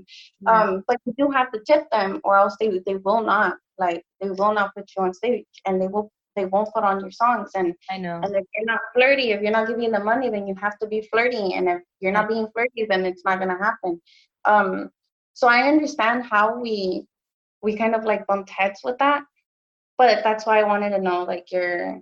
um 0.53 0.85
but 0.87 0.97
you 1.07 1.15
do 1.19 1.29
have 1.39 1.51
to 1.51 1.61
tip 1.67 1.91
them 1.91 2.21
or 2.23 2.37
else 2.37 2.57
they 2.61 2.71
they 2.87 2.97
will 3.07 3.23
not 3.23 3.57
like 3.79 4.05
they 4.21 4.31
will 4.31 4.55
not 4.55 4.73
put 4.77 4.89
you 4.97 5.03
on 5.03 5.13
stage 5.13 5.45
and 5.67 5.83
they 5.83 5.89
will 5.89 6.09
they 6.37 6.45
won't 6.45 6.73
put 6.73 6.85
on 6.85 7.01
your 7.01 7.11
songs 7.11 7.51
and 7.57 7.75
i 7.91 7.99
know 7.99 8.21
and 8.23 8.37
if 8.37 8.45
you're 8.55 8.67
not 8.67 8.81
flirty, 8.95 9.31
if 9.33 9.41
you're 9.43 9.57
not 9.59 9.69
giving 9.69 9.91
the 9.91 10.05
money, 10.11 10.29
then 10.29 10.47
you 10.47 10.55
have 10.61 10.79
to 10.81 10.87
be 10.87 11.01
flirty. 11.11 11.55
And 11.55 11.69
if 11.69 11.81
you're 12.01 12.13
not 12.13 12.29
being 12.29 12.47
flirty, 12.53 12.87
then 12.89 13.07
it's 13.07 13.25
not 13.25 13.39
gonna 13.39 13.59
happen. 13.59 14.01
Um, 14.45 14.91
so 15.33 15.49
I 15.49 15.69
understand 15.69 16.25
how 16.25 16.59
we 16.59 17.07
we 17.67 17.77
kind 17.83 17.95
of 17.99 18.03
like 18.11 18.23
bumped 18.31 18.51
heads 18.59 18.81
with 18.87 18.97
that, 19.05 19.23
but 19.99 20.17
that's 20.27 20.47
why 20.47 20.57
I 20.61 20.65
wanted 20.73 20.91
to 20.91 21.01
know 21.09 21.21
like 21.33 21.47
your 21.57 22.01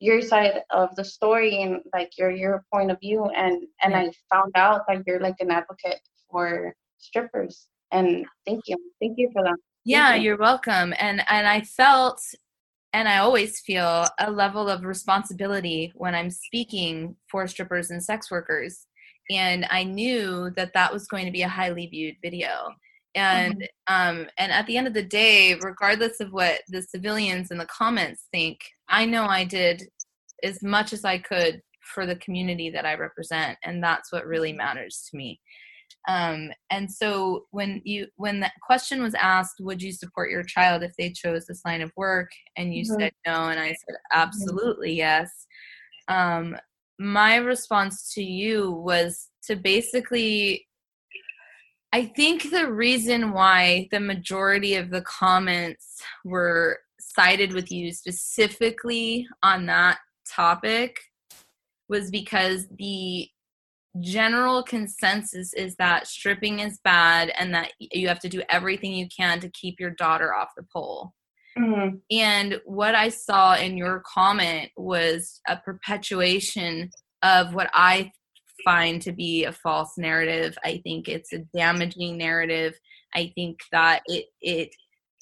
your 0.00 0.20
side 0.30 0.56
of 0.80 0.88
the 0.98 1.04
story 1.16 1.62
and 1.62 1.72
like 1.96 2.10
your 2.18 2.30
your 2.42 2.56
point 2.72 2.90
of 2.94 2.98
view. 3.06 3.20
And 3.42 3.56
and 3.82 3.92
Yeah. 3.92 4.00
I 4.02 4.12
found 4.34 4.52
out 4.64 4.80
that 4.88 4.98
you're 5.06 5.20
like 5.28 5.38
an 5.44 5.50
advocate 5.60 6.00
for 6.30 6.74
strippers. 6.98 7.54
And 7.96 8.26
thank 8.46 8.62
you, 8.68 8.76
thank 9.00 9.14
you 9.20 9.28
for 9.34 9.42
that. 9.48 9.58
yeah 9.84 10.14
you. 10.14 10.22
you're 10.24 10.38
welcome 10.50 10.88
and 11.06 11.18
and 11.34 11.46
i 11.56 11.60
felt 11.60 12.18
and 12.96 13.06
i 13.12 13.16
always 13.18 13.52
feel 13.68 14.06
a 14.26 14.30
level 14.44 14.64
of 14.74 14.78
responsibility 14.94 15.80
when 16.02 16.14
i'm 16.18 16.30
speaking 16.46 17.14
for 17.30 17.46
strippers 17.46 17.90
and 17.92 18.02
sex 18.10 18.20
workers 18.36 18.72
and 19.30 19.60
i 19.78 19.82
knew 19.84 20.50
that 20.56 20.72
that 20.76 20.90
was 20.94 21.04
going 21.12 21.26
to 21.26 21.36
be 21.38 21.42
a 21.42 21.54
highly 21.58 21.86
viewed 21.94 22.16
video 22.26 22.52
and 23.14 23.68
um 23.86 24.26
and 24.38 24.50
at 24.52 24.66
the 24.66 24.76
end 24.76 24.86
of 24.86 24.94
the 24.94 25.02
day 25.02 25.54
regardless 25.54 26.20
of 26.20 26.32
what 26.32 26.60
the 26.68 26.82
civilians 26.82 27.50
in 27.50 27.58
the 27.58 27.66
comments 27.66 28.26
think 28.32 28.58
i 28.88 29.04
know 29.04 29.24
i 29.26 29.44
did 29.44 29.82
as 30.42 30.62
much 30.62 30.92
as 30.92 31.04
i 31.04 31.16
could 31.18 31.62
for 31.94 32.06
the 32.06 32.16
community 32.16 32.70
that 32.70 32.84
i 32.86 32.94
represent 32.94 33.56
and 33.64 33.82
that's 33.82 34.10
what 34.12 34.26
really 34.26 34.52
matters 34.52 35.06
to 35.10 35.16
me. 35.16 35.40
Um, 36.06 36.50
and 36.70 36.90
so 36.90 37.44
when 37.50 37.80
you 37.84 38.08
when 38.16 38.40
that 38.40 38.52
question 38.66 39.02
was 39.02 39.14
asked 39.14 39.56
would 39.60 39.82
you 39.82 39.92
support 39.92 40.30
your 40.30 40.42
child 40.42 40.82
if 40.82 40.92
they 40.98 41.10
chose 41.12 41.46
this 41.46 41.62
line 41.64 41.80
of 41.80 41.92
work? 41.96 42.30
And 42.56 42.74
you 42.74 42.84
Mhm. 42.84 43.00
said 43.00 43.12
no 43.26 43.48
and 43.48 43.60
i 43.60 43.68
said 43.68 43.96
absolutely 44.12 44.92
yes. 44.92 45.30
Um, 46.08 46.56
my 46.98 47.36
response 47.36 48.12
to 48.14 48.22
you 48.22 48.70
was 48.70 49.28
to 49.46 49.56
basically 49.56 50.66
i 51.94 52.04
think 52.04 52.50
the 52.50 52.70
reason 52.70 53.32
why 53.32 53.88
the 53.92 54.00
majority 54.00 54.74
of 54.74 54.90
the 54.90 55.02
comments 55.02 56.02
were 56.24 56.78
sided 56.98 57.52
with 57.52 57.70
you 57.70 57.92
specifically 57.92 59.26
on 59.42 59.66
that 59.66 59.98
topic 60.28 60.98
was 61.88 62.10
because 62.10 62.66
the 62.78 63.28
general 64.00 64.62
consensus 64.64 65.52
is 65.54 65.76
that 65.76 66.08
stripping 66.08 66.58
is 66.58 66.80
bad 66.82 67.32
and 67.38 67.54
that 67.54 67.70
you 67.78 68.08
have 68.08 68.18
to 68.18 68.28
do 68.28 68.42
everything 68.48 68.92
you 68.92 69.06
can 69.16 69.38
to 69.38 69.48
keep 69.50 69.78
your 69.78 69.90
daughter 69.90 70.34
off 70.34 70.48
the 70.56 70.64
pole. 70.72 71.12
Mhm. 71.56 72.00
And 72.10 72.60
what 72.64 72.96
I 72.96 73.08
saw 73.08 73.54
in 73.54 73.76
your 73.76 74.02
comment 74.04 74.72
was 74.76 75.40
a 75.46 75.56
perpetuation 75.56 76.90
of 77.22 77.54
what 77.54 77.70
I 77.72 78.10
find 78.64 79.00
to 79.02 79.12
be 79.12 79.44
a 79.44 79.52
false 79.52 79.96
narrative. 79.98 80.56
I 80.64 80.80
think 80.84 81.08
it's 81.08 81.32
a 81.32 81.38
damaging 81.56 82.16
narrative. 82.18 82.74
I 83.14 83.32
think 83.34 83.60
that 83.72 84.02
it 84.06 84.26
it 84.40 84.70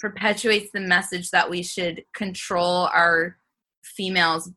perpetuates 0.00 0.70
the 0.72 0.80
message 0.80 1.30
that 1.30 1.48
we 1.48 1.62
should 1.62 2.02
control 2.14 2.88
our 2.92 3.36
females 3.84 4.50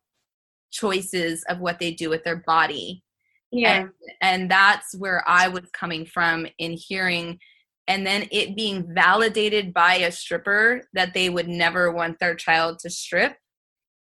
choices 0.71 1.43
of 1.47 1.59
what 1.59 1.79
they 1.79 1.91
do 1.91 2.09
with 2.09 2.23
their 2.23 2.43
body 2.47 3.03
Yeah. 3.51 3.87
and 4.21 4.49
that's 4.51 4.93
where 4.95 5.23
i 5.27 5.47
was 5.47 5.63
coming 5.71 6.05
from 6.05 6.47
in 6.57 6.73
hearing 6.73 7.39
and 7.87 8.05
then 8.05 8.27
it 8.31 8.55
being 8.55 8.91
validated 8.93 9.73
by 9.73 9.95
a 9.95 10.11
stripper 10.11 10.81
that 10.93 11.13
they 11.13 11.29
would 11.29 11.47
never 11.47 11.91
want 11.91 12.19
their 12.19 12.35
child 12.35 12.79
to 12.79 12.89
strip 12.89 13.37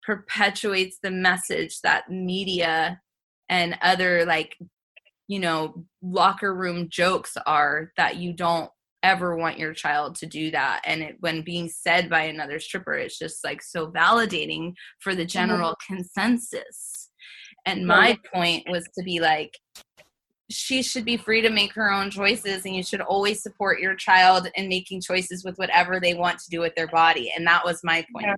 perpetuates 0.02 0.98
the 1.02 1.11
message 1.11 1.80
that 1.83 2.11
media 2.11 3.00
and 3.50 3.76
other 3.82 4.24
like 4.24 4.56
you 5.28 5.38
know 5.38 5.84
locker 6.00 6.54
room 6.54 6.88
jokes 6.88 7.36
are 7.46 7.92
that 7.98 8.16
you 8.16 8.32
don't 8.32 8.70
ever 9.02 9.36
want 9.36 9.58
your 9.58 9.72
child 9.72 10.14
to 10.14 10.26
do 10.26 10.50
that. 10.50 10.82
And 10.84 11.02
it, 11.02 11.16
when 11.20 11.42
being 11.42 11.68
said 11.68 12.10
by 12.10 12.24
another 12.24 12.58
stripper 12.58 12.94
it's 12.94 13.18
just 13.18 13.44
like 13.44 13.62
so 13.62 13.90
validating 13.90 14.74
for 15.00 15.14
the 15.14 15.22
mm-hmm. 15.22 15.28
general 15.28 15.76
consensus. 15.86 17.08
And 17.66 17.86
my 17.86 18.18
point 18.32 18.64
was 18.70 18.88
to 18.98 19.04
be 19.04 19.20
like 19.20 19.52
she 20.50 20.82
should 20.82 21.04
be 21.04 21.16
free 21.16 21.40
to 21.42 21.50
make 21.50 21.72
her 21.74 21.92
own 21.92 22.10
choices 22.10 22.64
and 22.64 22.74
you 22.74 22.82
should 22.82 23.00
always 23.00 23.42
support 23.42 23.78
your 23.78 23.94
child 23.94 24.48
in 24.56 24.68
making 24.68 25.00
choices 25.00 25.44
with 25.44 25.56
whatever 25.58 26.00
they 26.00 26.14
want 26.14 26.38
to 26.40 26.50
do 26.50 26.60
with 26.60 26.74
their 26.74 26.88
body. 26.88 27.32
And 27.36 27.46
that 27.46 27.64
was 27.64 27.84
my 27.84 28.04
point. 28.12 28.26
Yeah. 28.26 28.34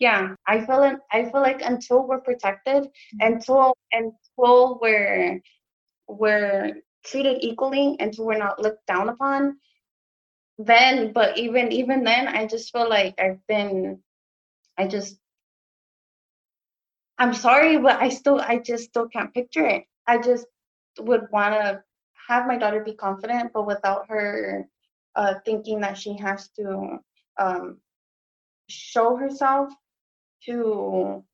Yeah 0.00 0.34
i 0.48 0.60
feel 0.64 0.98
i 1.12 1.22
feel 1.24 1.42
like 1.42 1.62
until 1.62 2.06
we're 2.08 2.20
protected 2.20 2.88
until 3.20 3.74
until 3.92 4.78
we're 4.82 5.40
we're 6.08 6.74
treated 7.04 7.38
equally 7.42 7.96
until 8.00 8.26
we're 8.26 8.38
not 8.38 8.60
looked 8.60 8.86
down 8.86 9.08
upon 9.08 9.56
then 10.58 11.12
but 11.12 11.38
even 11.38 11.72
even 11.72 12.04
then 12.04 12.28
i 12.28 12.46
just 12.46 12.72
feel 12.72 12.88
like 12.88 13.14
i've 13.20 13.46
been 13.46 13.98
i 14.78 14.86
just 14.86 15.18
i'm 17.18 17.34
sorry 17.34 17.78
but 17.78 18.00
i 18.00 18.08
still 18.08 18.40
i 18.40 18.58
just 18.58 18.84
still 18.84 19.08
can't 19.08 19.34
picture 19.34 19.66
it. 19.66 19.84
I 20.06 20.18
just 20.18 20.46
would 20.98 21.28
want 21.32 21.54
to 21.54 21.82
have 22.28 22.46
my 22.46 22.58
daughter 22.58 22.82
be 22.84 22.94
confident 22.94 23.52
but 23.54 23.66
without 23.66 24.08
her 24.08 24.66
uh 25.16 25.34
thinking 25.44 25.80
that 25.80 25.98
she 25.98 26.16
has 26.18 26.48
to 26.58 26.98
um 27.38 27.78
show 28.68 29.16
herself 29.16 29.72
to 30.46 31.24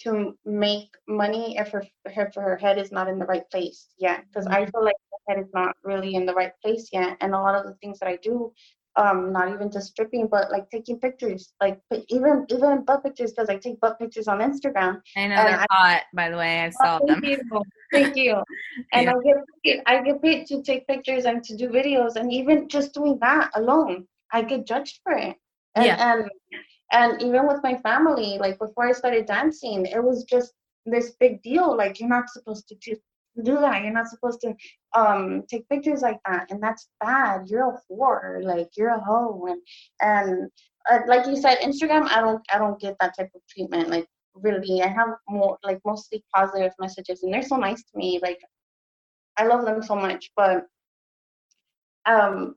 to 0.00 0.36
make 0.44 0.88
money 1.06 1.56
if 1.56 1.70
her 1.70 1.84
if 2.04 2.34
her 2.34 2.56
head 2.56 2.78
is 2.78 2.90
not 2.92 3.08
in 3.08 3.18
the 3.18 3.26
right 3.26 3.48
place. 3.50 3.88
Yeah, 3.98 4.20
because 4.20 4.46
I 4.46 4.66
feel 4.66 4.84
like 4.84 4.96
her 5.10 5.34
head 5.34 5.44
is 5.44 5.50
not 5.54 5.76
really 5.84 6.14
in 6.14 6.26
the 6.26 6.34
right 6.34 6.52
place 6.62 6.90
yet, 6.92 7.16
and 7.20 7.34
a 7.34 7.40
lot 7.40 7.54
of 7.54 7.64
the 7.66 7.74
things 7.74 7.98
that 8.00 8.08
I 8.08 8.16
do 8.16 8.52
um 8.96 9.32
not 9.32 9.50
even 9.50 9.70
just 9.70 9.88
stripping 9.88 10.26
but 10.26 10.50
like 10.50 10.68
taking 10.70 10.98
pictures 10.98 11.54
like 11.60 11.80
even 12.08 12.44
even 12.50 12.84
butt 12.84 13.02
pictures 13.02 13.32
because 13.32 13.48
i 13.48 13.56
take 13.56 13.80
butt 13.80 13.98
pictures 13.98 14.28
on 14.28 14.40
instagram 14.40 15.00
i 15.16 15.26
know 15.26 15.36
they're 15.36 15.60
I, 15.60 15.66
hot 15.70 16.02
by 16.12 16.28
the 16.28 16.36
way 16.36 16.60
i 16.60 16.70
saw 16.70 16.98
oh, 17.00 17.06
thank 17.06 17.22
them 17.22 17.30
you. 17.30 17.62
thank 17.92 18.16
you 18.16 18.42
and 18.92 19.04
yeah. 19.04 19.12
i 19.12 19.22
get 19.24 19.36
paid, 19.64 19.82
i 19.86 20.02
get 20.02 20.22
paid 20.22 20.46
to 20.46 20.62
take 20.62 20.86
pictures 20.86 21.24
and 21.24 21.42
to 21.44 21.56
do 21.56 21.68
videos 21.68 22.16
and 22.16 22.32
even 22.32 22.68
just 22.68 22.92
doing 22.92 23.18
that 23.22 23.50
alone 23.54 24.06
i 24.32 24.42
get 24.42 24.66
judged 24.66 25.00
for 25.02 25.14
it 25.14 25.36
and 25.74 25.86
yeah. 25.86 26.12
and 26.12 26.28
and 26.92 27.20
even 27.22 27.46
with 27.46 27.62
my 27.62 27.76
family 27.78 28.38
like 28.38 28.58
before 28.58 28.86
i 28.86 28.92
started 28.92 29.26
dancing 29.26 29.86
it 29.86 30.02
was 30.02 30.24
just 30.24 30.52
this 30.86 31.12
big 31.20 31.42
deal 31.42 31.76
like 31.76 32.00
you're 32.00 32.08
not 32.08 32.28
supposed 32.28 32.68
to 32.68 32.74
do 32.76 32.96
do 33.42 33.58
that. 33.60 33.82
You're 33.82 33.92
not 33.92 34.08
supposed 34.08 34.40
to 34.42 34.54
um 34.94 35.42
take 35.48 35.68
pictures 35.68 36.02
like 36.02 36.18
that, 36.26 36.50
and 36.50 36.62
that's 36.62 36.88
bad. 37.00 37.48
You're 37.48 37.70
a 37.70 37.80
whore, 37.90 38.42
like 38.42 38.68
you're 38.76 38.90
a 38.94 39.00
hoe, 39.00 39.46
and 39.46 39.60
and 40.00 40.50
uh, 40.90 41.00
like 41.06 41.26
you 41.26 41.36
said, 41.36 41.58
Instagram. 41.58 42.08
I 42.10 42.20
don't 42.20 42.42
I 42.52 42.58
don't 42.58 42.80
get 42.80 42.96
that 43.00 43.16
type 43.16 43.30
of 43.34 43.40
treatment. 43.48 43.88
Like 43.88 44.06
really, 44.34 44.82
I 44.82 44.88
have 44.88 45.08
more 45.28 45.58
like 45.64 45.80
mostly 45.84 46.22
positive 46.34 46.72
messages, 46.78 47.22
and 47.22 47.32
they're 47.32 47.42
so 47.42 47.56
nice 47.56 47.82
to 47.82 47.96
me. 47.98 48.20
Like 48.22 48.38
I 49.38 49.46
love 49.46 49.64
them 49.64 49.82
so 49.82 49.96
much, 49.96 50.30
but 50.36 50.66
um 52.06 52.56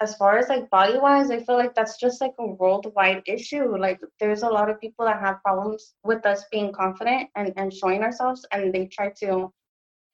as 0.00 0.16
far 0.16 0.38
as 0.38 0.48
like 0.48 0.70
body 0.70 0.98
wise, 0.98 1.30
I 1.30 1.44
feel 1.44 1.56
like 1.56 1.74
that's 1.74 1.98
just 1.98 2.20
like 2.20 2.32
a 2.38 2.46
worldwide 2.46 3.22
issue. 3.26 3.76
Like 3.76 4.00
there's 4.18 4.42
a 4.42 4.48
lot 4.48 4.70
of 4.70 4.80
people 4.80 5.04
that 5.04 5.20
have 5.20 5.42
problems 5.42 5.94
with 6.04 6.24
us 6.24 6.44
being 6.50 6.72
confident 6.72 7.28
and, 7.36 7.52
and 7.56 7.72
showing 7.72 8.02
ourselves 8.02 8.46
and 8.50 8.72
they 8.72 8.86
try 8.86 9.10
to 9.20 9.52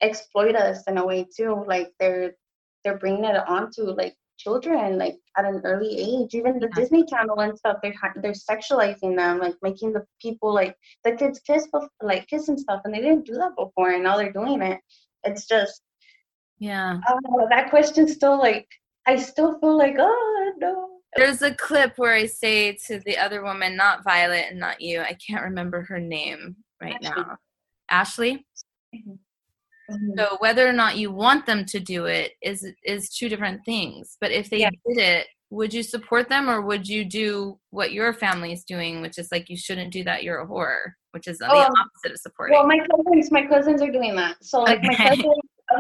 exploit 0.00 0.56
us 0.56 0.82
in 0.88 0.98
a 0.98 1.06
way 1.06 1.26
too. 1.36 1.64
Like 1.66 1.92
they're 2.00 2.34
they're 2.84 2.98
bringing 2.98 3.24
it 3.24 3.36
onto 3.48 3.82
like 3.82 4.16
children 4.38 4.98
like 4.98 5.16
at 5.36 5.44
an 5.44 5.60
early 5.64 5.96
age. 5.96 6.34
Even 6.34 6.58
the 6.58 6.68
yeah. 6.74 6.82
Disney 6.82 7.04
Channel 7.06 7.38
and 7.40 7.56
stuff, 7.56 7.78
they're 7.80 7.94
they're 8.16 8.32
sexualizing 8.32 9.16
them, 9.16 9.38
like 9.38 9.54
making 9.62 9.92
the 9.92 10.04
people 10.20 10.52
like 10.52 10.76
the 11.04 11.12
kids 11.12 11.40
kiss 11.46 11.68
like 12.02 12.26
kiss 12.26 12.48
and 12.48 12.58
stuff, 12.58 12.82
and 12.84 12.92
they 12.92 13.00
didn't 13.00 13.26
do 13.26 13.34
that 13.34 13.54
before, 13.56 13.90
and 13.90 14.02
now 14.02 14.16
they're 14.16 14.32
doing 14.32 14.62
it. 14.62 14.80
It's 15.22 15.46
just 15.46 15.80
yeah. 16.58 16.98
Uh, 17.08 17.46
that 17.50 17.70
question 17.70 18.08
still 18.08 18.38
like 18.38 18.66
I 19.06 19.16
still 19.16 19.58
feel 19.60 19.76
like 19.76 19.96
oh 19.98 20.52
no. 20.58 20.88
There's 21.16 21.42
a 21.42 21.54
clip 21.54 21.94
where 21.96 22.12
I 22.12 22.26
say 22.26 22.72
to 22.86 22.98
the 23.00 23.16
other 23.16 23.42
woman, 23.42 23.74
not 23.74 24.04
Violet 24.04 24.46
and 24.50 24.60
not 24.60 24.80
you, 24.82 25.00
I 25.00 25.16
can't 25.26 25.44
remember 25.44 25.82
her 25.82 25.98
name 25.98 26.56
right 26.80 26.96
Ashley. 27.02 27.22
now. 27.22 27.36
Ashley? 27.90 28.46
Mm-hmm. 28.94 29.12
Mm-hmm. 29.90 30.18
So 30.18 30.36
whether 30.40 30.68
or 30.68 30.72
not 30.72 30.96
you 30.96 31.12
want 31.12 31.46
them 31.46 31.64
to 31.66 31.80
do 31.80 32.06
it 32.06 32.32
is 32.42 32.66
is 32.84 33.10
two 33.10 33.28
different 33.28 33.64
things. 33.64 34.16
But 34.20 34.32
if 34.32 34.50
they 34.50 34.60
yeah. 34.60 34.70
did 34.86 34.98
it, 34.98 35.26
would 35.50 35.72
you 35.72 35.82
support 35.82 36.28
them 36.28 36.50
or 36.50 36.60
would 36.60 36.88
you 36.88 37.04
do 37.04 37.58
what 37.70 37.92
your 37.92 38.12
family 38.12 38.52
is 38.52 38.64
doing, 38.64 39.00
which 39.00 39.16
is 39.16 39.30
like 39.30 39.48
you 39.48 39.56
shouldn't 39.56 39.92
do 39.92 40.02
that, 40.04 40.24
you're 40.24 40.40
a 40.40 40.46
whore, 40.46 40.92
which 41.12 41.28
is 41.28 41.38
the 41.38 41.48
um, 41.48 41.54
opposite 41.54 42.12
of 42.12 42.18
supporting. 42.18 42.56
Well, 42.56 42.66
my 42.66 42.78
cousins, 42.78 43.30
my 43.30 43.46
cousins 43.46 43.80
are 43.80 43.90
doing 43.90 44.16
that. 44.16 44.36
So 44.42 44.62
like 44.62 44.78
okay. 44.78 44.88
my 44.88 44.94
cousins, 44.96 45.26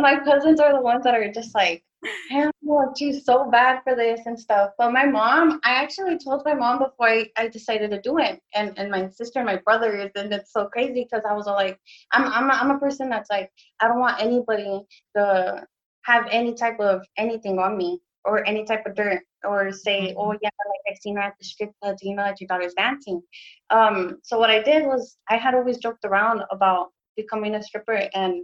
my 0.00 0.18
cousins 0.24 0.60
are 0.60 0.72
the 0.72 0.80
ones 0.80 1.04
that 1.04 1.14
are 1.14 1.32
just 1.32 1.54
like 1.54 1.82
I 2.30 2.50
want 2.62 3.00
you 3.00 3.12
so 3.12 3.50
bad 3.50 3.80
for 3.82 3.94
this 3.94 4.20
and 4.26 4.38
stuff. 4.38 4.70
But 4.78 4.92
my 4.92 5.06
mom, 5.06 5.60
I 5.64 5.70
actually 5.70 6.18
told 6.18 6.42
my 6.44 6.54
mom 6.54 6.78
before 6.78 7.08
I, 7.08 7.30
I 7.36 7.48
decided 7.48 7.90
to 7.90 8.00
do 8.00 8.18
it, 8.18 8.40
and 8.54 8.78
and 8.78 8.90
my 8.90 9.08
sister 9.08 9.40
and 9.40 9.46
my 9.46 9.56
brother, 9.56 10.10
and 10.14 10.32
it's 10.32 10.52
so 10.52 10.66
crazy 10.66 11.04
because 11.04 11.24
I 11.28 11.32
was 11.32 11.46
like, 11.46 11.78
I'm 12.12 12.24
I'm 12.24 12.50
a, 12.50 12.54
I'm 12.54 12.70
a 12.70 12.78
person 12.78 13.08
that's 13.08 13.30
like 13.30 13.50
I 13.80 13.88
don't 13.88 14.00
want 14.00 14.22
anybody 14.22 14.82
to 15.16 15.66
have 16.04 16.26
any 16.30 16.54
type 16.54 16.78
of 16.80 17.04
anything 17.16 17.58
on 17.58 17.76
me 17.76 18.00
or 18.24 18.46
any 18.46 18.64
type 18.64 18.84
of 18.86 18.94
dirt 18.94 19.22
or 19.44 19.72
say, 19.72 20.08
mm-hmm. 20.08 20.18
oh 20.18 20.32
yeah, 20.42 20.50
like 20.68 20.80
I've 20.90 20.98
seen 20.98 21.16
her 21.16 21.22
at 21.22 21.34
the 21.38 21.44
strip 21.44 21.70
club, 21.80 21.96
do 22.00 22.08
you 22.08 22.16
know 22.16 22.24
that 22.24 22.40
your 22.40 22.48
daughter's 22.48 22.74
dancing? 22.74 23.22
Um, 23.70 24.18
so 24.22 24.38
what 24.38 24.50
I 24.50 24.62
did 24.62 24.84
was 24.86 25.16
I 25.28 25.36
had 25.36 25.54
always 25.54 25.78
joked 25.78 26.04
around 26.04 26.42
about 26.50 26.88
becoming 27.16 27.54
a 27.54 27.62
stripper 27.62 28.08
and 28.14 28.42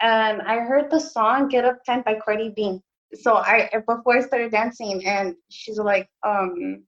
and 0.00 0.42
I 0.42 0.60
heard 0.60 0.90
the 0.90 1.00
song 1.00 1.48
"Get 1.48 1.64
Up 1.64 1.78
10" 1.84 2.02
by 2.02 2.18
Cardi 2.24 2.50
B. 2.50 2.80
So 3.14 3.34
I 3.36 3.70
before 3.86 4.16
I 4.16 4.20
started 4.20 4.50
dancing, 4.50 5.06
and 5.06 5.36
she's 5.48 5.78
like, 5.78 6.08
um, 6.26 6.82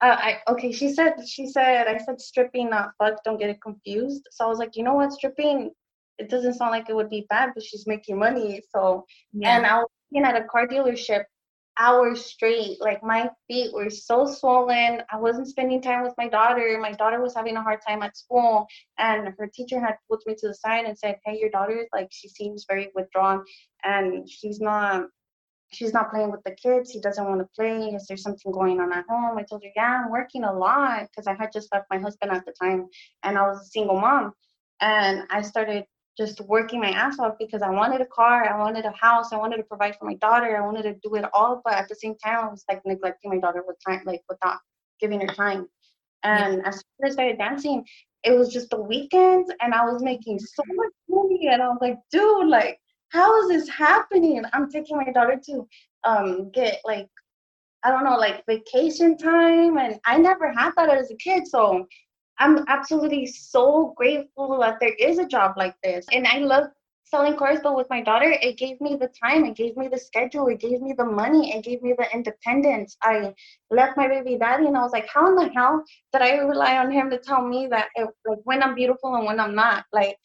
uh, 0.00 0.16
I 0.18 0.38
okay. 0.48 0.72
She 0.72 0.92
said 0.92 1.14
she 1.26 1.46
said 1.46 1.86
I 1.86 1.98
said 1.98 2.20
stripping, 2.20 2.70
not 2.70 2.92
fuck. 2.98 3.22
Don't 3.24 3.38
get 3.38 3.50
it 3.50 3.60
confused. 3.62 4.26
So 4.30 4.44
I 4.44 4.48
was 4.48 4.58
like, 4.58 4.76
you 4.76 4.82
know 4.82 4.94
what, 4.94 5.12
stripping. 5.12 5.70
It 6.18 6.28
doesn't 6.28 6.54
sound 6.54 6.72
like 6.72 6.90
it 6.90 6.96
would 6.96 7.10
be 7.10 7.26
bad, 7.30 7.50
but 7.54 7.62
she's 7.62 7.86
making 7.86 8.18
money. 8.18 8.62
So 8.74 9.04
yeah. 9.32 9.56
and 9.56 9.66
I 9.66 9.78
was 9.78 9.88
working 10.10 10.26
at 10.26 10.40
a 10.40 10.44
car 10.44 10.66
dealership 10.66 11.24
hours 11.78 12.24
straight. 12.24 12.80
Like 12.80 13.02
my 13.02 13.30
feet 13.48 13.72
were 13.72 13.90
so 13.90 14.26
swollen. 14.26 15.02
I 15.10 15.18
wasn't 15.18 15.48
spending 15.48 15.80
time 15.82 16.02
with 16.02 16.14
my 16.18 16.28
daughter. 16.28 16.78
My 16.80 16.92
daughter 16.92 17.20
was 17.20 17.34
having 17.34 17.56
a 17.56 17.62
hard 17.62 17.80
time 17.86 18.02
at 18.02 18.16
school, 18.16 18.66
and 18.98 19.34
her 19.38 19.50
teacher 19.52 19.80
had 19.80 19.96
pulled 20.08 20.22
me 20.26 20.34
to 20.38 20.48
the 20.48 20.54
side 20.54 20.84
and 20.84 20.98
said, 20.98 21.18
"Hey, 21.24 21.38
your 21.38 21.50
daughter 21.50 21.86
like 21.92 22.08
she 22.10 22.28
seems 22.28 22.66
very 22.68 22.90
withdrawn, 22.94 23.44
and 23.84 24.28
she's 24.28 24.60
not." 24.60 25.06
She's 25.72 25.94
not 25.94 26.10
playing 26.10 26.32
with 26.32 26.42
the 26.42 26.50
kids. 26.50 26.90
She 26.90 27.00
doesn't 27.00 27.24
want 27.24 27.40
to 27.40 27.48
play. 27.54 27.94
Is 27.94 28.08
there 28.08 28.16
something 28.16 28.50
going 28.50 28.80
on 28.80 28.92
at 28.92 29.06
home? 29.08 29.38
I 29.38 29.44
told 29.44 29.62
her, 29.62 29.70
yeah, 29.76 30.02
I'm 30.04 30.10
working 30.10 30.42
a 30.42 30.52
lot 30.52 31.02
because 31.02 31.28
I 31.28 31.34
had 31.34 31.52
just 31.52 31.72
left 31.72 31.86
my 31.90 31.98
husband 31.98 32.32
at 32.32 32.44
the 32.44 32.52
time 32.60 32.88
and 33.22 33.38
I 33.38 33.46
was 33.46 33.60
a 33.60 33.66
single 33.66 34.00
mom. 34.00 34.32
And 34.80 35.28
I 35.30 35.42
started 35.42 35.84
just 36.20 36.40
working 36.42 36.80
my 36.80 36.90
ass 36.90 37.18
off 37.18 37.36
because 37.38 37.62
I 37.62 37.70
wanted 37.70 38.02
a 38.02 38.06
car, 38.06 38.46
I 38.46 38.58
wanted 38.58 38.84
a 38.84 38.92
house, 38.92 39.32
I 39.32 39.38
wanted 39.38 39.56
to 39.56 39.62
provide 39.62 39.96
for 39.96 40.04
my 40.04 40.16
daughter, 40.16 40.54
I 40.54 40.60
wanted 40.60 40.82
to 40.82 40.94
do 41.02 41.14
it 41.14 41.24
all, 41.32 41.62
but 41.64 41.72
at 41.72 41.88
the 41.88 41.94
same 41.94 42.14
time, 42.16 42.44
I 42.44 42.48
was 42.50 42.62
like 42.68 42.82
neglecting 42.84 43.30
my 43.30 43.38
daughter 43.38 43.64
with 43.66 43.78
time, 43.86 44.02
like 44.04 44.22
without 44.28 44.58
giving 45.00 45.22
her 45.22 45.34
time. 45.34 45.66
And 46.22 46.58
yeah. 46.58 46.68
as 46.68 46.74
soon 46.74 47.06
as 47.06 47.12
I 47.12 47.14
started 47.14 47.38
dancing, 47.38 47.86
it 48.22 48.32
was 48.32 48.52
just 48.52 48.68
the 48.68 48.78
weekends, 48.78 49.50
and 49.62 49.72
I 49.72 49.82
was 49.86 50.02
making 50.02 50.38
so 50.40 50.62
much 50.74 50.92
money, 51.08 51.48
and 51.50 51.62
I 51.62 51.68
was 51.68 51.78
like, 51.80 51.96
dude, 52.12 52.48
like, 52.48 52.78
how 53.08 53.40
is 53.40 53.48
this 53.48 53.68
happening? 53.74 54.42
I'm 54.52 54.70
taking 54.70 54.98
my 54.98 55.10
daughter 55.12 55.40
to 55.46 55.66
um 56.04 56.50
get 56.50 56.80
like 56.84 57.08
I 57.82 57.90
don't 57.90 58.04
know, 58.04 58.18
like 58.18 58.44
vacation 58.46 59.16
time, 59.16 59.78
and 59.78 59.98
I 60.04 60.18
never 60.18 60.52
had 60.52 60.72
that 60.76 60.90
as 60.90 61.10
a 61.10 61.16
kid, 61.16 61.46
so 61.46 61.86
I'm 62.40 62.64
absolutely 62.68 63.26
so 63.26 63.92
grateful 63.96 64.58
that 64.60 64.78
there 64.80 64.94
is 64.94 65.18
a 65.18 65.26
job 65.26 65.52
like 65.56 65.74
this. 65.84 66.06
And 66.10 66.26
I 66.26 66.38
love 66.38 66.64
selling 67.04 67.36
cars, 67.36 67.58
but 67.62 67.76
with 67.76 67.88
my 67.90 68.00
daughter, 68.00 68.30
it 68.40 68.56
gave 68.56 68.80
me 68.80 68.96
the 68.96 69.10
time, 69.22 69.44
it 69.44 69.56
gave 69.56 69.76
me 69.76 69.88
the 69.88 69.98
schedule, 69.98 70.46
it 70.46 70.60
gave 70.60 70.80
me 70.80 70.94
the 70.96 71.04
money, 71.04 71.54
it 71.54 71.64
gave 71.64 71.82
me 71.82 71.92
the 71.98 72.06
independence. 72.14 72.96
I 73.02 73.34
left 73.70 73.96
my 73.96 74.08
baby 74.08 74.38
daddy 74.38 74.66
and 74.66 74.76
I 74.76 74.82
was 74.82 74.92
like, 74.92 75.08
how 75.08 75.28
in 75.28 75.34
the 75.34 75.52
hell 75.52 75.84
did 76.12 76.22
I 76.22 76.38
rely 76.38 76.78
on 76.78 76.90
him 76.90 77.10
to 77.10 77.18
tell 77.18 77.46
me 77.46 77.66
that 77.68 77.88
it, 77.94 78.08
like 78.24 78.38
when 78.44 78.62
I'm 78.62 78.74
beautiful 78.74 79.16
and 79.16 79.26
when 79.26 79.40
I'm 79.40 79.54
not? 79.54 79.84
Like 79.92 80.16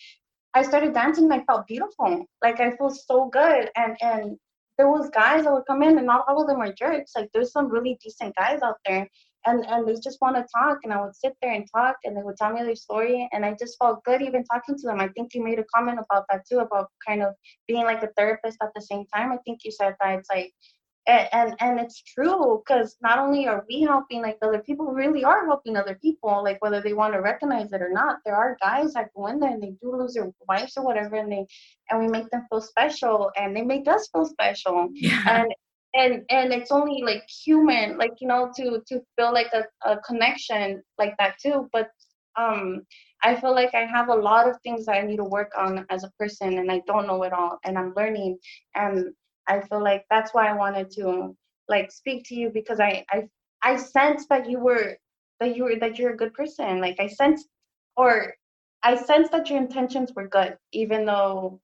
I 0.54 0.62
started 0.62 0.94
dancing 0.94 1.26
and 1.26 1.34
I 1.34 1.44
felt 1.44 1.68
beautiful. 1.68 2.26
Like 2.42 2.62
I 2.62 2.72
feel 2.78 2.92
so 2.92 3.30
good. 3.30 3.70
And 3.76 3.98
and 4.02 4.38
there 4.78 4.90
was 4.90 5.10
guys 5.10 5.44
that 5.44 5.54
would 5.54 5.66
come 5.66 5.84
in 5.84 5.98
and 5.98 6.08
not 6.08 6.26
all 6.28 6.42
of 6.42 6.48
them 6.48 6.62
are 6.62 6.72
jerks. 6.72 7.14
Like 7.16 7.30
there's 7.34 7.52
some 7.52 7.70
really 7.70 7.98
decent 8.02 8.36
guys 8.36 8.62
out 8.62 8.78
there 8.86 9.10
and 9.46 9.66
and 9.68 9.88
they 9.88 9.94
just 10.04 10.20
want 10.22 10.36
to 10.36 10.46
talk 10.54 10.80
and 10.84 10.94
i 10.94 11.02
would 11.02 11.16
sit 11.16 11.34
there 11.42 11.54
and 11.54 11.68
talk 11.74 11.96
and 12.04 12.16
they 12.16 12.22
would 12.22 12.38
tell 12.38 12.54
me 12.54 12.64
their 12.64 12.76
story 12.76 13.28
and 13.32 13.46
i 13.46 13.56
just 13.60 13.78
felt 13.80 14.04
good 14.04 14.22
even 14.22 14.44
talking 14.46 14.76
to 14.78 14.88
them. 14.88 15.00
I 15.00 15.10
think 15.10 15.34
you 15.34 15.44
made 15.44 15.60
a 15.60 15.66
comment 15.76 16.00
about 16.00 16.26
that 16.30 16.48
too 16.48 16.60
about 16.60 16.90
kind 17.06 17.22
of 17.22 17.34
being 17.68 17.84
like 17.84 18.04
a 18.04 18.10
therapist 18.18 18.58
at 18.62 18.70
the 18.76 18.82
same 18.82 19.06
time. 19.14 19.32
I 19.32 19.38
think 19.46 19.60
you 19.64 19.72
said 19.72 19.96
that 20.02 20.20
it's 20.20 20.30
like 20.30 20.54
and 21.08 21.30
and, 21.32 21.56
and 21.60 21.80
it's 21.80 22.02
true 22.02 22.64
because 22.66 22.96
not 23.02 23.20
only 23.20 23.48
are 23.48 23.64
we 23.70 23.82
helping 23.82 24.22
like 24.22 24.38
other 24.42 24.60
people 24.60 24.88
really 24.88 25.24
are 25.24 25.46
helping 25.46 25.78
other 25.78 25.98
people 26.02 26.44
like 26.44 26.62
whether 26.62 26.82
they 26.82 26.94
want 26.94 27.14
to 27.14 27.22
recognize 27.22 27.72
it 27.72 27.82
or 27.82 27.92
not. 27.92 28.20
There 28.26 28.36
are 28.36 28.58
guys 28.62 28.94
that 28.94 29.14
go 29.16 29.28
in 29.28 29.40
there 29.40 29.52
and 29.52 29.62
they 29.62 29.74
do 29.82 29.96
lose 29.96 30.16
their 30.16 30.32
wives 30.48 30.74
or 30.78 30.84
whatever 30.84 31.16
and 31.16 31.32
they 31.32 31.46
and 31.90 32.00
we 32.00 32.08
make 32.08 32.30
them 32.32 32.46
feel 32.50 32.62
special 32.62 33.32
and 33.38 33.56
they 33.56 33.62
make 33.62 33.88
us 33.88 34.10
feel 34.12 34.26
special. 34.26 34.90
Yeah. 34.94 35.22
and 35.28 35.54
and 35.96 36.24
and 36.30 36.54
it's 36.54 36.72
only 36.72 37.02
like 37.04 37.24
human 37.30 37.98
like 37.98 38.14
you 38.20 38.28
know 38.28 38.52
to 38.56 38.82
to 38.88 39.02
feel 39.18 39.34
like 39.34 39.52
a, 39.54 39.64
a 39.90 39.98
connection 40.02 40.84
like 41.00 41.16
that 41.20 41.36
too. 41.42 41.70
But 41.74 41.90
um 42.38 42.82
i 43.24 43.34
feel 43.36 43.54
like 43.56 43.74
i 43.74 43.86
have 43.86 44.10
a 44.10 44.14
lot 44.16 44.48
of 44.50 44.58
things 44.62 44.86
that 44.86 44.98
i 44.98 45.02
need 45.02 45.18
to 45.18 45.24
work 45.24 45.52
on 45.58 45.86
as 45.90 46.04
a 46.04 46.12
person 46.20 46.58
and 46.60 46.72
i 46.72 46.82
don't 46.86 47.08
know 47.08 47.24
it 47.24 47.34
all 47.34 47.58
and 47.64 47.78
i'm 47.78 47.94
learning. 47.96 48.38
And 48.76 49.14
i 49.48 49.62
feel 49.62 49.82
like 49.84 50.06
that's 50.10 50.34
why 50.34 50.50
i 50.50 50.54
wanted 50.54 50.92
to 50.92 51.36
like 51.70 51.92
speak 51.92 52.24
to 52.26 52.36
you 52.36 52.50
because 52.54 52.80
i 52.80 53.06
i 53.12 53.24
i 53.64 53.78
sense 53.78 54.28
that 54.28 54.50
you 54.50 54.60
were 54.60 54.98
that 55.40 55.56
you 55.56 55.64
were 55.64 55.76
that 55.80 55.98
you're 55.98 56.14
a 56.14 56.18
good 56.18 56.34
person. 56.34 56.82
Like 56.82 57.00
i 57.00 57.08
sense 57.08 57.46
or 57.98 58.34
i 58.84 58.96
sense 58.96 59.30
that 59.30 59.50
your 59.50 59.60
intentions 59.60 60.12
were 60.16 60.28
good 60.28 60.58
even 60.74 61.06
though 61.06 61.60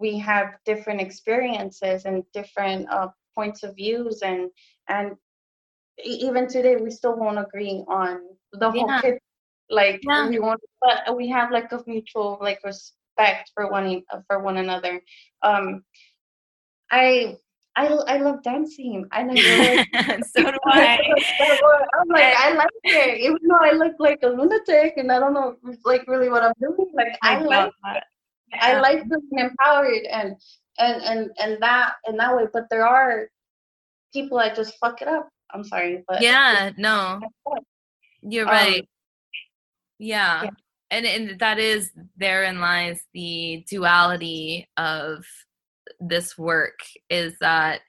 we 0.00 0.18
have 0.18 0.54
different 0.64 1.00
experiences 1.00 2.04
and 2.04 2.24
different 2.32 2.88
uh, 2.90 3.08
points 3.38 3.62
of 3.62 3.76
views 3.76 4.22
and 4.22 4.50
and 4.88 5.12
even 6.04 6.48
today 6.48 6.76
we 6.76 6.90
still 6.90 7.16
won't 7.16 7.38
agree 7.46 7.84
on 7.88 8.12
the 8.62 8.70
whole 8.70 8.88
yeah. 8.88 9.00
kid 9.00 9.18
like 9.70 10.00
yeah. 10.02 10.28
we 10.28 10.38
want 10.38 10.60
but 10.82 11.16
we 11.16 11.28
have 11.28 11.52
like 11.52 11.70
a 11.72 11.80
mutual 11.86 12.38
like 12.40 12.60
respect 12.64 13.50
for 13.54 13.70
one 13.70 14.02
for 14.26 14.36
one 14.48 14.56
another 14.64 14.94
um 15.42 15.82
I 16.90 17.36
I, 17.76 17.86
I 18.14 18.16
love 18.16 18.42
dancing. 18.42 19.06
I 19.12 19.22
like 19.22 20.24
so 20.34 20.42
do 20.42 20.58
I. 20.66 20.98
I'm 21.96 22.08
like 22.08 22.34
I 22.36 22.52
like 22.54 22.78
it, 22.82 23.20
even 23.20 23.38
though 23.48 23.64
I 23.70 23.70
look 23.70 23.94
like 24.00 24.18
a 24.24 24.30
lunatic 24.38 24.94
and 24.96 25.12
I 25.12 25.20
don't 25.20 25.32
know 25.32 25.54
like 25.84 26.04
really 26.08 26.28
what 26.28 26.42
I'm 26.42 26.54
doing. 26.60 26.90
Like 26.92 27.14
I, 27.22 27.36
I 27.36 27.42
like 27.42 27.72
that. 27.84 28.04
Yeah. 28.50 28.66
I 28.66 28.80
like 28.80 29.04
feeling 29.04 29.38
empowered 29.46 30.06
and 30.10 30.34
and 30.78 31.02
and 31.02 31.30
and 31.38 31.62
that 31.62 31.94
in 32.08 32.16
that 32.16 32.36
way. 32.36 32.44
But 32.52 32.64
there 32.70 32.86
are 32.86 33.28
people 34.12 34.38
that 34.38 34.56
just 34.56 34.74
fuck 34.78 35.02
it 35.02 35.08
up. 35.08 35.28
I'm 35.52 35.64
sorry, 35.64 36.04
but 36.06 36.20
yeah, 36.20 36.70
no, 36.76 37.20
you're 38.22 38.48
um, 38.48 38.52
right. 38.54 38.88
Yeah. 39.98 40.44
yeah. 40.44 40.50
And, 40.90 41.04
and 41.04 41.38
that 41.40 41.58
is 41.58 41.90
therein 42.16 42.60
lies 42.60 43.02
the 43.12 43.64
duality 43.68 44.66
of 44.78 45.24
this 46.00 46.38
work 46.38 46.78
is 47.10 47.34
that 47.40 47.80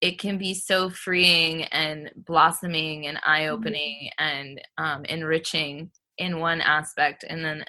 it 0.00 0.18
can 0.18 0.38
be 0.38 0.54
so 0.54 0.88
freeing 0.88 1.64
and 1.64 2.10
blossoming 2.16 3.06
and 3.06 3.18
eye 3.24 3.48
opening 3.48 4.10
mm-hmm. 4.18 4.24
and 4.24 4.60
um, 4.78 5.04
enriching 5.06 5.90
in 6.18 6.38
one 6.38 6.60
aspect 6.60 7.24
and 7.28 7.44
then 7.44 7.64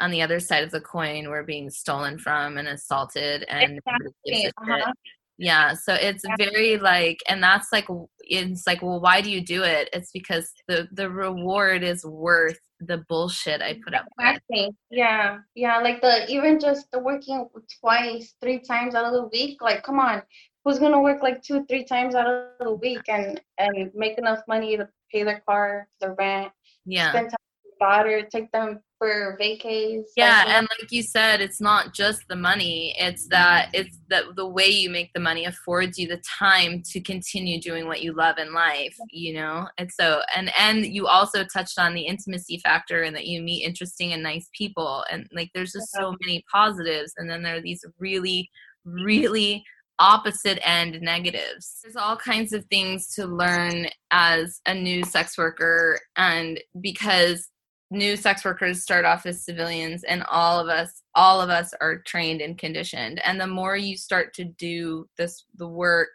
on 0.00 0.10
the 0.10 0.22
other 0.22 0.40
side 0.40 0.64
of 0.64 0.70
the 0.70 0.80
coin 0.80 1.28
we're 1.28 1.42
being 1.42 1.70
stolen 1.70 2.18
from 2.18 2.58
and 2.58 2.68
assaulted 2.68 3.44
and 3.48 3.78
exactly. 3.78 4.46
uh-huh. 4.58 4.92
yeah 5.38 5.74
so 5.74 5.94
it's 5.94 6.24
very 6.38 6.78
like 6.78 7.18
and 7.28 7.42
that's 7.42 7.72
like 7.72 7.86
it's 8.20 8.66
like 8.66 8.82
well 8.82 9.00
why 9.00 9.20
do 9.20 9.30
you 9.30 9.40
do 9.40 9.62
it? 9.62 9.88
It's 9.92 10.10
because 10.12 10.52
the 10.66 10.88
the 10.92 11.10
reward 11.10 11.82
is 11.82 12.04
worth 12.04 12.58
the 12.80 12.98
bullshit 13.08 13.60
i 13.60 13.76
put 13.84 13.92
up 13.92 14.06
exactly. 14.20 14.66
with 14.66 14.74
yeah. 14.90 15.38
Yeah 15.54 15.78
like 15.78 16.00
the 16.00 16.30
even 16.30 16.60
just 16.60 16.90
the 16.92 16.98
working 17.00 17.48
twice 17.80 18.34
three 18.40 18.60
times 18.60 18.94
out 18.94 19.04
of 19.04 19.12
the 19.12 19.28
week 19.32 19.60
like 19.60 19.82
come 19.82 19.98
on. 19.98 20.22
Who's 20.64 20.78
gonna 20.78 21.00
work 21.00 21.22
like 21.22 21.42
two 21.42 21.64
three 21.66 21.84
times 21.84 22.14
out 22.14 22.26
of 22.26 22.50
the 22.60 22.74
week 22.74 23.02
and 23.08 23.40
and 23.58 23.90
make 23.94 24.18
enough 24.18 24.40
money 24.46 24.76
to 24.76 24.88
pay 25.10 25.22
their 25.22 25.40
car 25.40 25.88
their 26.00 26.14
rent 26.14 26.52
yeah. 26.84 27.10
spend 27.10 27.30
time 27.30 27.36
with 27.64 27.74
their 27.80 27.88
daughter 27.88 28.28
take 28.30 28.52
them 28.52 28.80
for 28.98 29.36
vacays. 29.40 30.04
Yeah, 30.16 30.42
like, 30.44 30.48
and 30.48 30.68
like 30.80 30.92
you 30.92 31.02
said, 31.02 31.40
it's 31.40 31.60
not 31.60 31.94
just 31.94 32.26
the 32.28 32.36
money. 32.36 32.94
It's 32.98 33.26
that 33.28 33.70
it's 33.72 33.98
that 34.08 34.24
the 34.36 34.46
way 34.46 34.68
you 34.68 34.90
make 34.90 35.12
the 35.12 35.20
money 35.20 35.44
affords 35.44 35.98
you 35.98 36.08
the 36.08 36.22
time 36.38 36.82
to 36.90 37.00
continue 37.00 37.60
doing 37.60 37.86
what 37.86 38.02
you 38.02 38.12
love 38.12 38.38
in 38.38 38.52
life, 38.52 38.96
you 39.10 39.34
know? 39.34 39.68
And 39.78 39.90
so 39.90 40.20
and 40.34 40.50
and 40.58 40.84
you 40.84 41.06
also 41.06 41.44
touched 41.44 41.78
on 41.78 41.94
the 41.94 42.06
intimacy 42.06 42.58
factor 42.58 43.02
and 43.02 43.14
that 43.14 43.26
you 43.26 43.40
meet 43.40 43.64
interesting 43.64 44.12
and 44.12 44.22
nice 44.22 44.48
people 44.52 45.04
and 45.10 45.28
like 45.32 45.50
there's 45.54 45.72
just 45.72 45.92
so 45.92 46.14
many 46.20 46.44
positives 46.50 47.14
and 47.16 47.30
then 47.30 47.42
there 47.42 47.56
are 47.56 47.62
these 47.62 47.84
really 47.98 48.50
really 48.84 49.64
opposite 50.00 50.58
end 50.62 51.00
negatives. 51.00 51.80
There's 51.82 51.96
all 51.96 52.16
kinds 52.16 52.52
of 52.52 52.64
things 52.66 53.12
to 53.14 53.26
learn 53.26 53.88
as 54.10 54.60
a 54.66 54.74
new 54.74 55.02
sex 55.04 55.36
worker 55.36 55.98
and 56.16 56.60
because 56.80 57.48
new 57.90 58.16
sex 58.16 58.44
workers 58.44 58.82
start 58.82 59.04
off 59.04 59.24
as 59.24 59.44
civilians 59.44 60.04
and 60.04 60.22
all 60.30 60.60
of 60.60 60.68
us 60.68 61.02
all 61.14 61.40
of 61.40 61.48
us 61.48 61.72
are 61.80 62.02
trained 62.06 62.40
and 62.40 62.58
conditioned 62.58 63.20
and 63.24 63.40
the 63.40 63.46
more 63.46 63.76
you 63.76 63.96
start 63.96 64.34
to 64.34 64.44
do 64.44 65.08
this 65.16 65.44
the 65.56 65.66
work 65.66 66.10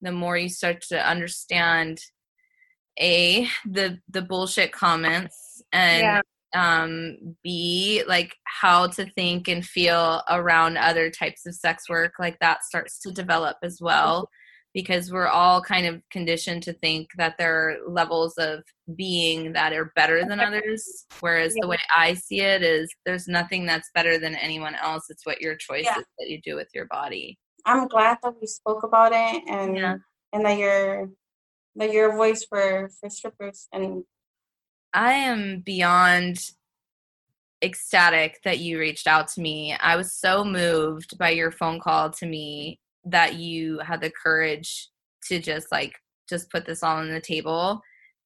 the 0.00 0.12
more 0.12 0.38
you 0.38 0.48
start 0.48 0.80
to 0.80 1.08
understand 1.08 2.00
a 2.98 3.46
the 3.66 3.98
the 4.08 4.22
bullshit 4.22 4.72
comments 4.72 5.62
and 5.72 6.02
yeah. 6.02 6.20
um 6.54 7.36
b 7.42 8.02
like 8.08 8.34
how 8.44 8.86
to 8.86 9.04
think 9.10 9.46
and 9.46 9.64
feel 9.64 10.22
around 10.30 10.78
other 10.78 11.10
types 11.10 11.44
of 11.46 11.54
sex 11.54 11.88
work 11.88 12.14
like 12.18 12.38
that 12.40 12.64
starts 12.64 12.98
to 12.98 13.12
develop 13.12 13.58
as 13.62 13.78
well 13.80 14.28
because 14.72 15.10
we're 15.10 15.26
all 15.26 15.60
kind 15.60 15.86
of 15.86 16.00
conditioned 16.10 16.62
to 16.62 16.72
think 16.74 17.08
that 17.16 17.34
there 17.38 17.54
are 17.54 17.76
levels 17.88 18.34
of 18.38 18.62
being 18.96 19.52
that 19.52 19.72
are 19.72 19.92
better 19.96 20.24
than 20.24 20.40
others 20.40 21.06
whereas 21.20 21.54
yeah. 21.54 21.60
the 21.62 21.68
way 21.68 21.78
i 21.96 22.14
see 22.14 22.40
it 22.40 22.62
is 22.62 22.90
there's 23.04 23.28
nothing 23.28 23.66
that's 23.66 23.90
better 23.94 24.18
than 24.18 24.34
anyone 24.36 24.74
else 24.76 25.06
it's 25.08 25.26
what 25.26 25.40
your 25.40 25.56
choice 25.56 25.84
yeah. 25.84 25.98
is 25.98 26.04
that 26.18 26.28
you 26.28 26.40
do 26.42 26.56
with 26.56 26.68
your 26.74 26.86
body 26.86 27.38
i'm 27.66 27.88
glad 27.88 28.18
that 28.22 28.34
we 28.40 28.46
spoke 28.46 28.82
about 28.82 29.12
it 29.12 29.42
and 29.48 29.76
yeah. 29.76 29.96
and 30.32 30.44
that 30.44 30.58
you're 30.58 31.08
that 31.76 31.92
you're 31.92 32.12
a 32.12 32.16
voice 32.16 32.44
for 32.48 32.90
for 33.00 33.10
strippers 33.10 33.68
and 33.72 34.04
i 34.92 35.12
am 35.12 35.60
beyond 35.60 36.38
ecstatic 37.62 38.40
that 38.42 38.58
you 38.58 38.78
reached 38.78 39.06
out 39.06 39.28
to 39.28 39.40
me 39.40 39.76
i 39.80 39.94
was 39.94 40.14
so 40.14 40.42
moved 40.42 41.16
by 41.18 41.30
your 41.30 41.50
phone 41.50 41.78
call 41.78 42.10
to 42.10 42.26
me 42.26 42.80
that 43.04 43.34
you 43.34 43.78
had 43.80 44.00
the 44.00 44.10
courage 44.10 44.88
to 45.28 45.40
just 45.40 45.70
like 45.70 45.94
just 46.28 46.50
put 46.50 46.66
this 46.66 46.82
all 46.82 46.96
on 46.96 47.10
the 47.10 47.20
table 47.20 47.80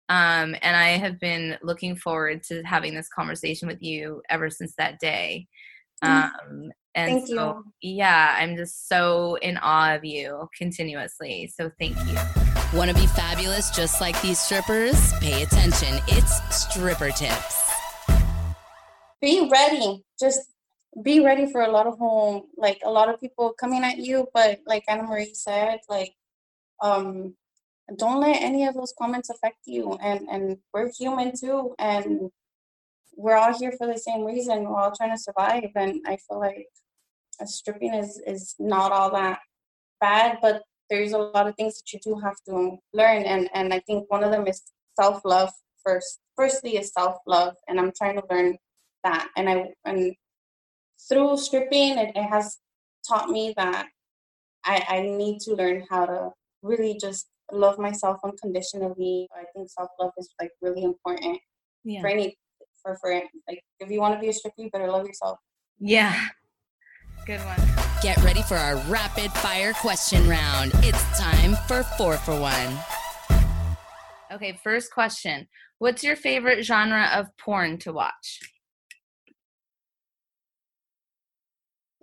um, 0.08 0.54
and 0.62 0.76
i 0.76 0.90
have 0.90 1.18
been 1.20 1.56
looking 1.62 1.96
forward 1.96 2.42
to 2.42 2.62
having 2.62 2.94
this 2.94 3.08
conversation 3.08 3.68
with 3.68 3.82
you 3.82 4.20
ever 4.28 4.50
since 4.50 4.74
that 4.76 4.98
day 4.98 5.46
mm. 6.02 6.08
um, 6.08 6.70
and 6.94 7.10
thank 7.10 7.28
so 7.28 7.62
you. 7.80 7.96
yeah 7.96 8.36
i'm 8.38 8.56
just 8.56 8.88
so 8.88 9.36
in 9.42 9.56
awe 9.58 9.94
of 9.94 10.04
you 10.04 10.48
continuously 10.56 11.50
so 11.54 11.70
thank 11.78 11.96
you 12.06 12.16
want 12.74 12.90
to 12.90 12.96
be 12.96 13.06
fabulous 13.06 13.70
just 13.70 14.00
like 14.00 14.20
these 14.22 14.38
strippers 14.38 15.12
pay 15.20 15.42
attention 15.42 16.00
it's 16.08 16.40
stripper 16.54 17.10
tips 17.10 17.60
be 19.20 19.48
ready 19.50 20.04
just 20.20 20.53
be 21.02 21.20
ready 21.20 21.50
for 21.50 21.62
a 21.62 21.70
lot 21.70 21.86
of 21.86 21.98
home 21.98 22.42
like 22.56 22.80
a 22.84 22.90
lot 22.90 23.08
of 23.08 23.20
people 23.20 23.52
coming 23.58 23.82
at 23.82 23.98
you 23.98 24.28
but 24.32 24.60
like 24.66 24.84
anna 24.88 25.02
marie 25.02 25.34
said 25.34 25.78
like 25.88 26.12
um 26.82 27.34
don't 27.96 28.20
let 28.20 28.40
any 28.40 28.64
of 28.64 28.74
those 28.74 28.94
comments 28.98 29.28
affect 29.30 29.58
you 29.66 29.92
and 30.00 30.28
and 30.30 30.56
we're 30.72 30.90
human 30.98 31.32
too 31.36 31.74
and 31.78 32.30
we're 33.16 33.36
all 33.36 33.56
here 33.58 33.72
for 33.76 33.86
the 33.86 33.98
same 33.98 34.24
reason 34.24 34.64
we're 34.64 34.80
all 34.80 34.94
trying 34.96 35.10
to 35.10 35.18
survive 35.18 35.70
and 35.74 36.00
i 36.06 36.16
feel 36.28 36.38
like 36.38 36.66
stripping 37.44 37.94
is 37.94 38.20
is 38.26 38.54
not 38.58 38.92
all 38.92 39.10
that 39.10 39.40
bad 40.00 40.38
but 40.40 40.62
there's 40.90 41.12
a 41.12 41.18
lot 41.18 41.46
of 41.46 41.54
things 41.56 41.76
that 41.76 41.92
you 41.92 41.98
do 42.04 42.20
have 42.20 42.36
to 42.46 42.76
learn 42.92 43.22
and 43.24 43.48
and 43.54 43.74
i 43.74 43.80
think 43.80 44.08
one 44.10 44.22
of 44.22 44.30
them 44.30 44.46
is 44.46 44.62
self-love 45.00 45.50
first 45.84 46.20
firstly 46.36 46.76
is 46.76 46.92
self-love 46.92 47.54
and 47.68 47.80
i'm 47.80 47.92
trying 47.96 48.16
to 48.16 48.22
learn 48.30 48.56
that 49.02 49.28
and 49.36 49.48
i 49.48 49.66
and 49.84 50.14
through 51.08 51.36
stripping, 51.36 51.98
it, 51.98 52.12
it 52.14 52.22
has 52.22 52.58
taught 53.06 53.28
me 53.28 53.54
that 53.56 53.88
I, 54.64 54.84
I 54.88 55.00
need 55.02 55.40
to 55.40 55.54
learn 55.54 55.84
how 55.90 56.06
to 56.06 56.30
really 56.62 56.98
just 57.00 57.28
love 57.52 57.78
myself 57.78 58.18
unconditionally. 58.24 59.28
I 59.36 59.44
think 59.54 59.70
self 59.70 59.90
love 60.00 60.12
is 60.18 60.28
like 60.40 60.50
really 60.62 60.82
important 60.82 61.38
yeah. 61.84 62.00
for 62.00 62.08
any 62.08 62.36
for 62.82 62.96
for 63.00 63.12
like 63.48 63.60
if 63.80 63.90
you 63.90 64.00
want 64.00 64.14
to 64.14 64.20
be 64.20 64.28
a 64.28 64.32
stripper, 64.32 64.62
you 64.62 64.70
better 64.70 64.90
love 64.90 65.06
yourself. 65.06 65.38
Yeah. 65.78 66.18
Good 67.26 67.40
one. 67.40 67.60
Get 68.02 68.18
ready 68.18 68.42
for 68.42 68.56
our 68.56 68.76
rapid 68.88 69.32
fire 69.32 69.72
question 69.72 70.28
round. 70.28 70.72
It's 70.76 71.18
time 71.18 71.56
for 71.66 71.82
four 71.96 72.16
for 72.18 72.38
one. 72.38 72.78
Okay, 74.30 74.58
first 74.62 74.92
question. 74.92 75.48
What's 75.78 76.04
your 76.04 76.16
favorite 76.16 76.64
genre 76.64 77.08
of 77.14 77.28
porn 77.38 77.78
to 77.78 77.92
watch? 77.92 78.40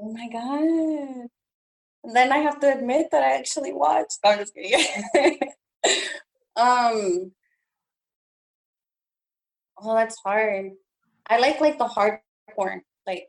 Oh 0.01 0.11
my 0.11 0.27
god. 0.29 1.27
Then 2.13 2.31
I 2.31 2.37
have 2.37 2.59
to 2.61 2.73
admit 2.73 3.09
that 3.11 3.23
I 3.23 3.37
actually 3.37 3.73
watched. 3.73 4.17
No, 4.23 4.31
I'm 4.31 4.39
just 4.39 4.55
kidding. 4.55 4.85
um 6.55 7.31
Oh, 9.83 9.95
that's 9.95 10.17
hard. 10.23 10.71
I 11.27 11.39
like 11.39 11.59
like 11.61 11.77
the 11.77 11.87
hard 11.87 12.19
porn, 12.55 12.81
like 13.07 13.27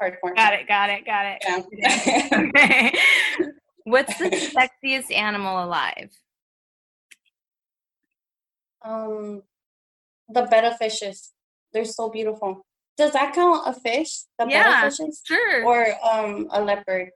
hard 0.00 0.18
porn. 0.20 0.34
Got 0.34 0.54
it, 0.54 0.68
got 0.68 0.90
it, 0.90 1.04
got 1.04 1.26
it. 1.26 1.42
Yeah. 1.44 2.40
okay. 2.40 2.98
What's 3.84 4.16
the 4.18 4.30
sexiest 4.30 5.14
animal 5.14 5.64
alive? 5.64 6.10
Um 8.84 9.42
the 10.28 10.42
betta 10.42 10.76
fishes. 10.78 11.32
They're 11.72 11.84
so 11.84 12.10
beautiful. 12.10 12.66
Does 12.96 13.12
that 13.12 13.34
count 13.34 13.62
a 13.66 13.72
fish? 13.72 14.22
The 14.38 14.46
yeah, 14.48 14.88
fishes? 14.88 15.22
sure. 15.24 15.64
Or 15.64 15.86
um 16.02 16.48
a 16.50 16.62
leopard? 16.62 17.10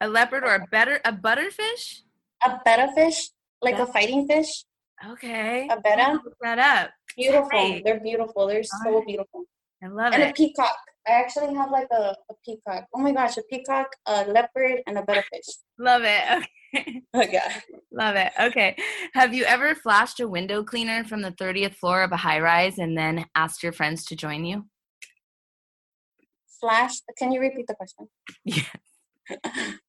A 0.00 0.08
leopard 0.08 0.44
or 0.44 0.54
a 0.54 0.66
better 0.70 1.00
a 1.04 1.12
butterfish? 1.12 2.00
A 2.44 2.60
betta 2.64 2.92
fish, 2.94 3.30
like 3.62 3.78
a 3.78 3.86
fighting 3.86 4.26
fish. 4.28 4.64
Okay. 5.06 5.68
A 5.70 5.80
betta. 5.80 6.20
Look 6.24 6.34
that 6.42 6.58
up. 6.58 6.90
Beautiful. 7.16 7.48
Right. 7.50 7.82
They're 7.84 8.00
beautiful. 8.00 8.46
They're 8.46 8.58
All 8.58 8.80
so 8.84 8.98
right. 8.98 9.06
beautiful. 9.06 9.44
I 9.82 9.88
love 9.88 10.12
and 10.12 10.22
it. 10.22 10.26
And 10.26 10.30
a 10.30 10.34
peacock. 10.34 10.76
I 11.06 11.12
actually 11.12 11.54
have 11.54 11.70
like 11.70 11.88
a, 11.92 12.16
a 12.30 12.34
peacock. 12.44 12.86
Oh 12.94 13.00
my 13.00 13.12
gosh, 13.12 13.36
a 13.36 13.42
peacock, 13.50 13.88
a 14.06 14.24
leopard, 14.24 14.80
and 14.86 14.98
a 14.98 15.02
betta 15.02 15.22
fish. 15.32 15.54
Love 15.78 16.02
it. 16.04 16.46
Okay. 16.76 17.02
Oh 17.14 17.22
yeah. 17.22 17.60
Love 17.92 18.16
it. 18.16 18.32
Okay. 18.36 18.76
Have 19.12 19.32
you 19.32 19.44
ever 19.44 19.76
flashed 19.76 20.18
a 20.18 20.26
window 20.26 20.64
cleaner 20.64 21.04
from 21.04 21.22
the 21.22 21.30
30th 21.30 21.76
floor 21.76 22.02
of 22.02 22.10
a 22.10 22.16
high 22.16 22.40
rise 22.40 22.78
and 22.78 22.98
then 22.98 23.26
asked 23.36 23.62
your 23.62 23.70
friends 23.70 24.04
to 24.06 24.16
join 24.16 24.44
you? 24.44 24.66
Flash. 26.64 26.94
Can 27.18 27.30
you 27.30 27.40
repeat 27.40 27.66
the 27.66 27.74
question? 27.74 28.08
Yes. 28.44 28.70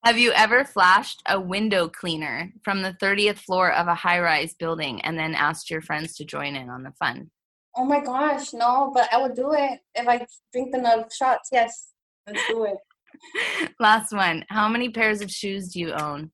Have 0.04 0.18
you 0.18 0.32
ever 0.32 0.64
flashed 0.64 1.22
a 1.28 1.40
window 1.40 1.88
cleaner 1.90 2.52
from 2.64 2.82
the 2.82 2.96
30th 3.02 3.40
floor 3.40 3.72
of 3.72 3.88
a 3.88 3.96
high 3.96 4.20
rise 4.20 4.54
building 4.54 5.02
and 5.02 5.18
then 5.18 5.36
asked 5.36 5.70
your 5.70 5.82
friends 5.82 6.16
to 6.16 6.26
join 6.26 6.56
in 6.56 6.70
on 6.70 6.84
the 6.84 6.92
fun? 6.92 7.32
Oh 7.78 7.84
my 7.84 8.00
gosh, 8.00 8.54
no, 8.54 8.92
but 8.94 9.10
I 9.14 9.22
would 9.22 9.36
do 9.36 9.54
it 9.54 9.80
if 9.94 10.08
I 10.08 10.26
drink 10.54 10.74
enough 10.74 11.14
shots. 11.14 11.50
Yes, 11.52 11.92
let's 12.26 12.48
do 12.48 12.66
it. 12.66 12.78
Last 13.80 14.14
one. 14.14 14.46
How 14.50 14.70
many 14.70 14.90
pairs 14.90 15.22
of 15.22 15.30
shoes 15.30 15.74
do 15.74 15.80
you 15.80 15.92
own? 15.92 16.32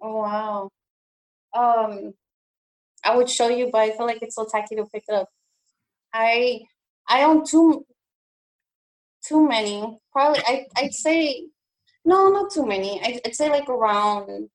Oh 0.00 0.18
wow. 0.18 0.70
Um, 1.52 2.14
I 3.04 3.16
would 3.16 3.30
show 3.30 3.48
you, 3.48 3.70
but 3.72 3.80
I 3.80 3.90
feel 3.96 4.06
like 4.06 4.22
it's 4.22 4.36
so 4.36 4.46
tacky 4.50 4.76
to 4.76 4.84
pick 4.92 5.04
it 5.08 5.14
up. 5.14 5.28
I 6.12 6.60
I 7.08 7.24
own 7.24 7.44
two 7.44 7.84
too 9.26 9.46
many. 9.48 9.98
Probably 10.12 10.40
I 10.46 10.66
I'd 10.76 10.94
say 10.94 11.46
no, 12.04 12.28
not 12.28 12.52
too 12.52 12.66
many. 12.66 13.00
I, 13.02 13.20
I'd 13.24 13.34
say 13.34 13.50
like 13.50 13.68
around 13.68 14.48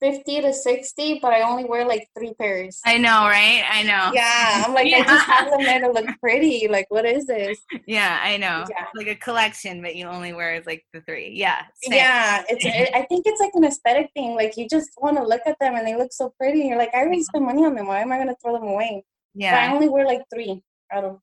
50 0.00 0.40
to 0.40 0.52
60, 0.54 1.18
but 1.20 1.32
I 1.32 1.42
only 1.42 1.64
wear 1.64 1.86
like 1.86 2.08
three 2.16 2.32
pairs. 2.34 2.80
I 2.86 2.96
know, 2.96 3.26
right? 3.26 3.62
I 3.68 3.82
know. 3.82 4.10
Yeah, 4.14 4.64
I'm 4.66 4.72
like, 4.72 4.88
yeah. 4.88 4.98
I 4.98 5.04
just 5.04 5.26
have 5.26 5.50
them 5.50 5.62
there 5.62 5.80
to 5.80 5.90
look 5.90 6.06
pretty. 6.20 6.68
Like, 6.68 6.86
what 6.88 7.04
is 7.04 7.26
this? 7.26 7.58
Yeah, 7.86 8.18
I 8.22 8.38
know. 8.38 8.64
Yeah. 8.70 8.86
Like 8.94 9.08
a 9.08 9.16
collection, 9.16 9.82
but 9.82 9.96
you 9.96 10.06
only 10.06 10.32
wear 10.32 10.62
like 10.66 10.84
the 10.94 11.02
three. 11.02 11.32
Yeah. 11.34 11.62
Same. 11.82 11.98
Yeah, 11.98 12.44
it's. 12.48 12.64
It, 12.64 12.90
I 12.94 13.02
think 13.02 13.26
it's 13.26 13.40
like 13.40 13.52
an 13.54 13.64
aesthetic 13.64 14.10
thing. 14.14 14.34
Like, 14.34 14.56
you 14.56 14.66
just 14.68 14.90
want 14.98 15.18
to 15.18 15.22
look 15.22 15.42
at 15.46 15.58
them 15.60 15.74
and 15.74 15.86
they 15.86 15.96
look 15.96 16.12
so 16.12 16.32
pretty. 16.38 16.60
You're 16.60 16.78
like, 16.78 16.94
I 16.94 17.00
already 17.00 17.22
spent 17.22 17.44
money 17.44 17.64
on 17.64 17.74
them. 17.74 17.86
Why 17.86 18.00
am 18.00 18.10
I 18.10 18.16
going 18.16 18.28
to 18.28 18.36
throw 18.42 18.54
them 18.54 18.68
away? 18.68 19.04
Yeah. 19.34 19.52
But 19.52 19.70
I 19.70 19.74
only 19.74 19.90
wear 19.90 20.06
like 20.06 20.22
three 20.32 20.62
out 20.90 21.04
of. 21.04 21.18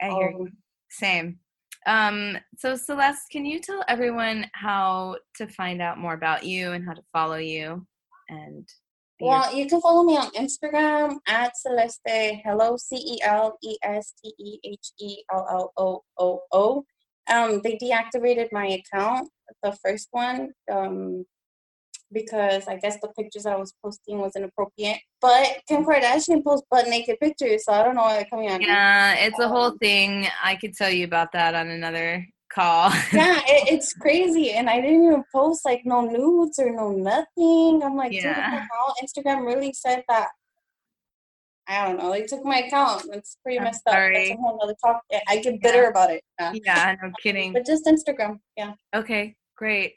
I 0.00 0.08
hear 0.08 0.30
you. 0.30 0.48
Same. 0.92 1.38
Um, 1.86 2.36
so 2.56 2.76
Celeste, 2.76 3.30
can 3.30 3.44
you 3.44 3.60
tell 3.60 3.82
everyone 3.88 4.46
how 4.52 5.16
to 5.36 5.46
find 5.48 5.80
out 5.80 5.98
more 5.98 6.14
about 6.14 6.44
you 6.44 6.72
and 6.72 6.84
how 6.84 6.92
to 6.92 7.02
follow 7.12 7.36
you? 7.36 7.86
And 8.28 8.68
well, 9.20 9.54
you 9.54 9.66
can 9.66 9.80
follow 9.80 10.02
me 10.02 10.16
on 10.16 10.30
Instagram 10.32 11.16
at 11.28 11.56
Celeste 11.56 12.40
Hello 12.44 12.76
C 12.76 12.96
E 12.96 13.22
L 13.22 13.56
E 13.62 13.76
S 13.82 14.14
T 14.22 14.34
E 14.38 14.58
H 14.64 14.92
E 15.00 15.22
L 15.32 15.46
L 15.50 15.72
O 15.76 16.02
O 16.18 16.40
O. 16.52 16.84
Um, 17.32 17.60
they 17.62 17.78
deactivated 17.78 18.48
my 18.52 18.66
account, 18.66 19.30
the 19.62 19.76
first 19.84 20.08
one, 20.10 20.50
um, 20.70 21.24
because 22.12 22.68
I 22.68 22.76
guess 22.76 22.98
the 23.00 23.08
pictures 23.08 23.44
that 23.44 23.54
I 23.54 23.56
was 23.56 23.74
posting 23.82 24.18
was 24.18 24.36
inappropriate. 24.36 24.98
But 25.20 25.62
Kim 25.68 25.84
Kardashian 25.84 26.44
posts 26.44 26.66
butt 26.70 26.88
naked 26.88 27.18
pictures, 27.20 27.64
so 27.64 27.72
I 27.72 27.82
don't 27.82 27.94
know 27.94 28.02
why 28.02 28.14
they're 28.16 28.26
coming 28.26 28.50
on. 28.50 28.60
Yeah, 28.60 29.14
it's 29.14 29.38
a 29.38 29.48
whole 29.48 29.72
um, 29.72 29.78
thing. 29.78 30.26
I 30.42 30.56
could 30.56 30.74
tell 30.74 30.90
you 30.90 31.04
about 31.04 31.32
that 31.32 31.54
on 31.54 31.68
another 31.68 32.26
call. 32.52 32.90
yeah, 33.12 33.40
it, 33.46 33.72
it's 33.72 33.94
crazy, 33.94 34.52
and 34.52 34.68
I 34.68 34.80
didn't 34.80 35.04
even 35.04 35.24
post 35.32 35.64
like 35.64 35.82
no 35.84 36.02
nudes 36.02 36.58
or 36.58 36.70
no 36.70 36.90
nothing. 36.90 37.82
I'm 37.82 37.96
like, 37.96 38.12
yeah. 38.12 38.66
dude, 39.00 39.08
Instagram 39.08 39.46
really 39.46 39.72
said 39.72 40.04
that. 40.08 40.28
I 41.68 41.86
don't 41.86 41.98
know. 41.98 42.10
They 42.10 42.22
took 42.22 42.44
my 42.44 42.58
account. 42.58 43.04
It's 43.12 43.36
pretty 43.42 43.58
I'm 43.58 43.64
messed 43.64 43.82
sorry. 43.88 44.16
up. 44.16 44.28
That's 44.28 44.38
a 44.38 44.42
whole 44.42 44.60
other 44.62 44.74
talk. 44.84 45.02
I 45.28 45.38
get 45.38 45.62
bitter 45.62 45.82
yeah. 45.82 45.88
about 45.88 46.10
it. 46.10 46.22
Yeah. 46.38 46.52
yeah, 46.64 46.96
no 47.02 47.12
kidding. 47.22 47.52
but 47.52 47.64
just 47.64 47.86
Instagram. 47.86 48.40
Yeah. 48.56 48.74
Okay, 48.94 49.36
great. 49.56 49.94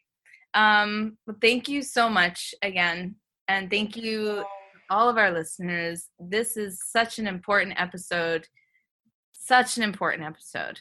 Um, 0.56 1.18
well, 1.28 1.38
thank 1.42 1.68
you 1.68 1.82
so 1.82 2.10
much 2.10 2.56
again. 2.62 3.16
And 3.48 3.70
thank 3.70 3.96
you, 3.96 4.44
all 4.90 5.10
of 5.10 5.18
our 5.18 5.32
listeners. 5.32 6.10
This 6.20 6.58
is 6.58 6.82
such 6.84 7.20
an 7.20 7.28
important 7.28 7.80
episode. 7.80 8.48
Such 9.34 9.78
an 9.78 9.84
important 9.84 10.24
episode. 10.24 10.80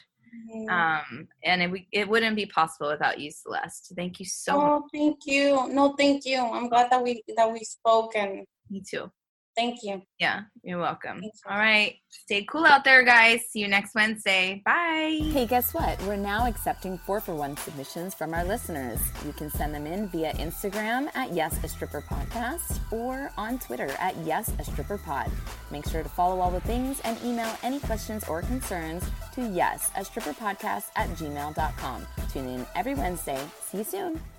Um, 0.69 1.27
and 1.43 1.61
it, 1.61 1.81
it 1.91 2.09
wouldn't 2.09 2.35
be 2.35 2.45
possible 2.45 2.89
without 2.89 3.19
you, 3.19 3.31
Celeste. 3.31 3.93
Thank 3.95 4.19
you 4.19 4.25
so 4.25 4.53
oh, 4.55 4.79
much. 4.79 4.83
thank 4.93 5.25
you. 5.25 5.67
No, 5.69 5.93
thank 5.97 6.25
you. 6.25 6.39
I'm 6.39 6.67
glad 6.67 6.89
that 6.91 7.01
we 7.01 7.23
that 7.37 7.51
we 7.51 7.59
spoke 7.59 8.15
and 8.15 8.45
me 8.69 8.81
too. 8.87 9.11
Thank 9.55 9.83
you. 9.83 10.01
Yeah, 10.19 10.41
you're 10.63 10.79
welcome. 10.79 11.23
You. 11.23 11.31
All 11.49 11.57
right. 11.57 11.95
Stay 12.09 12.43
cool 12.49 12.65
out 12.65 12.83
there, 12.83 13.03
guys. 13.03 13.41
See 13.49 13.59
you 13.59 13.67
next 13.67 13.95
Wednesday. 13.95 14.61
Bye. 14.65 15.19
Hey, 15.31 15.45
guess 15.45 15.73
what? 15.73 16.01
We're 16.03 16.15
now 16.17 16.45
accepting 16.47 16.97
four 16.97 17.21
for 17.21 17.35
one 17.35 17.55
submissions 17.57 18.13
from 18.13 18.33
our 18.33 18.43
listeners. 18.43 18.99
You 19.25 19.31
can 19.33 19.49
send 19.49 19.73
them 19.73 19.85
in 19.85 20.07
via 20.09 20.33
Instagram 20.33 21.09
at 21.15 21.33
Yes 21.33 21.57
a 21.63 21.67
Stripper 21.67 22.01
Podcast 22.01 22.79
or 22.91 23.31
on 23.37 23.59
Twitter 23.59 23.89
at 23.99 24.17
Yes 24.25 24.51
a 24.59 24.63
Stripper 24.63 24.97
Pod. 24.97 25.31
Make 25.71 25.87
sure 25.87 26.03
to 26.03 26.09
follow 26.09 26.41
all 26.41 26.51
the 26.51 26.61
things 26.61 26.99
and 27.05 27.17
email 27.23 27.53
any 27.63 27.79
questions 27.79 28.23
or 28.27 28.41
concerns 28.41 29.03
to 29.33 29.47
Yes 29.47 29.89
a 29.95 30.03
Stripper 30.03 30.33
Podcast 30.33 30.85
at 30.95 31.09
gmail.com. 31.11 32.07
Tune 32.31 32.49
in 32.49 32.65
every 32.75 32.95
Wednesday. 32.95 33.39
See 33.61 33.79
you 33.79 33.83
soon. 33.83 34.34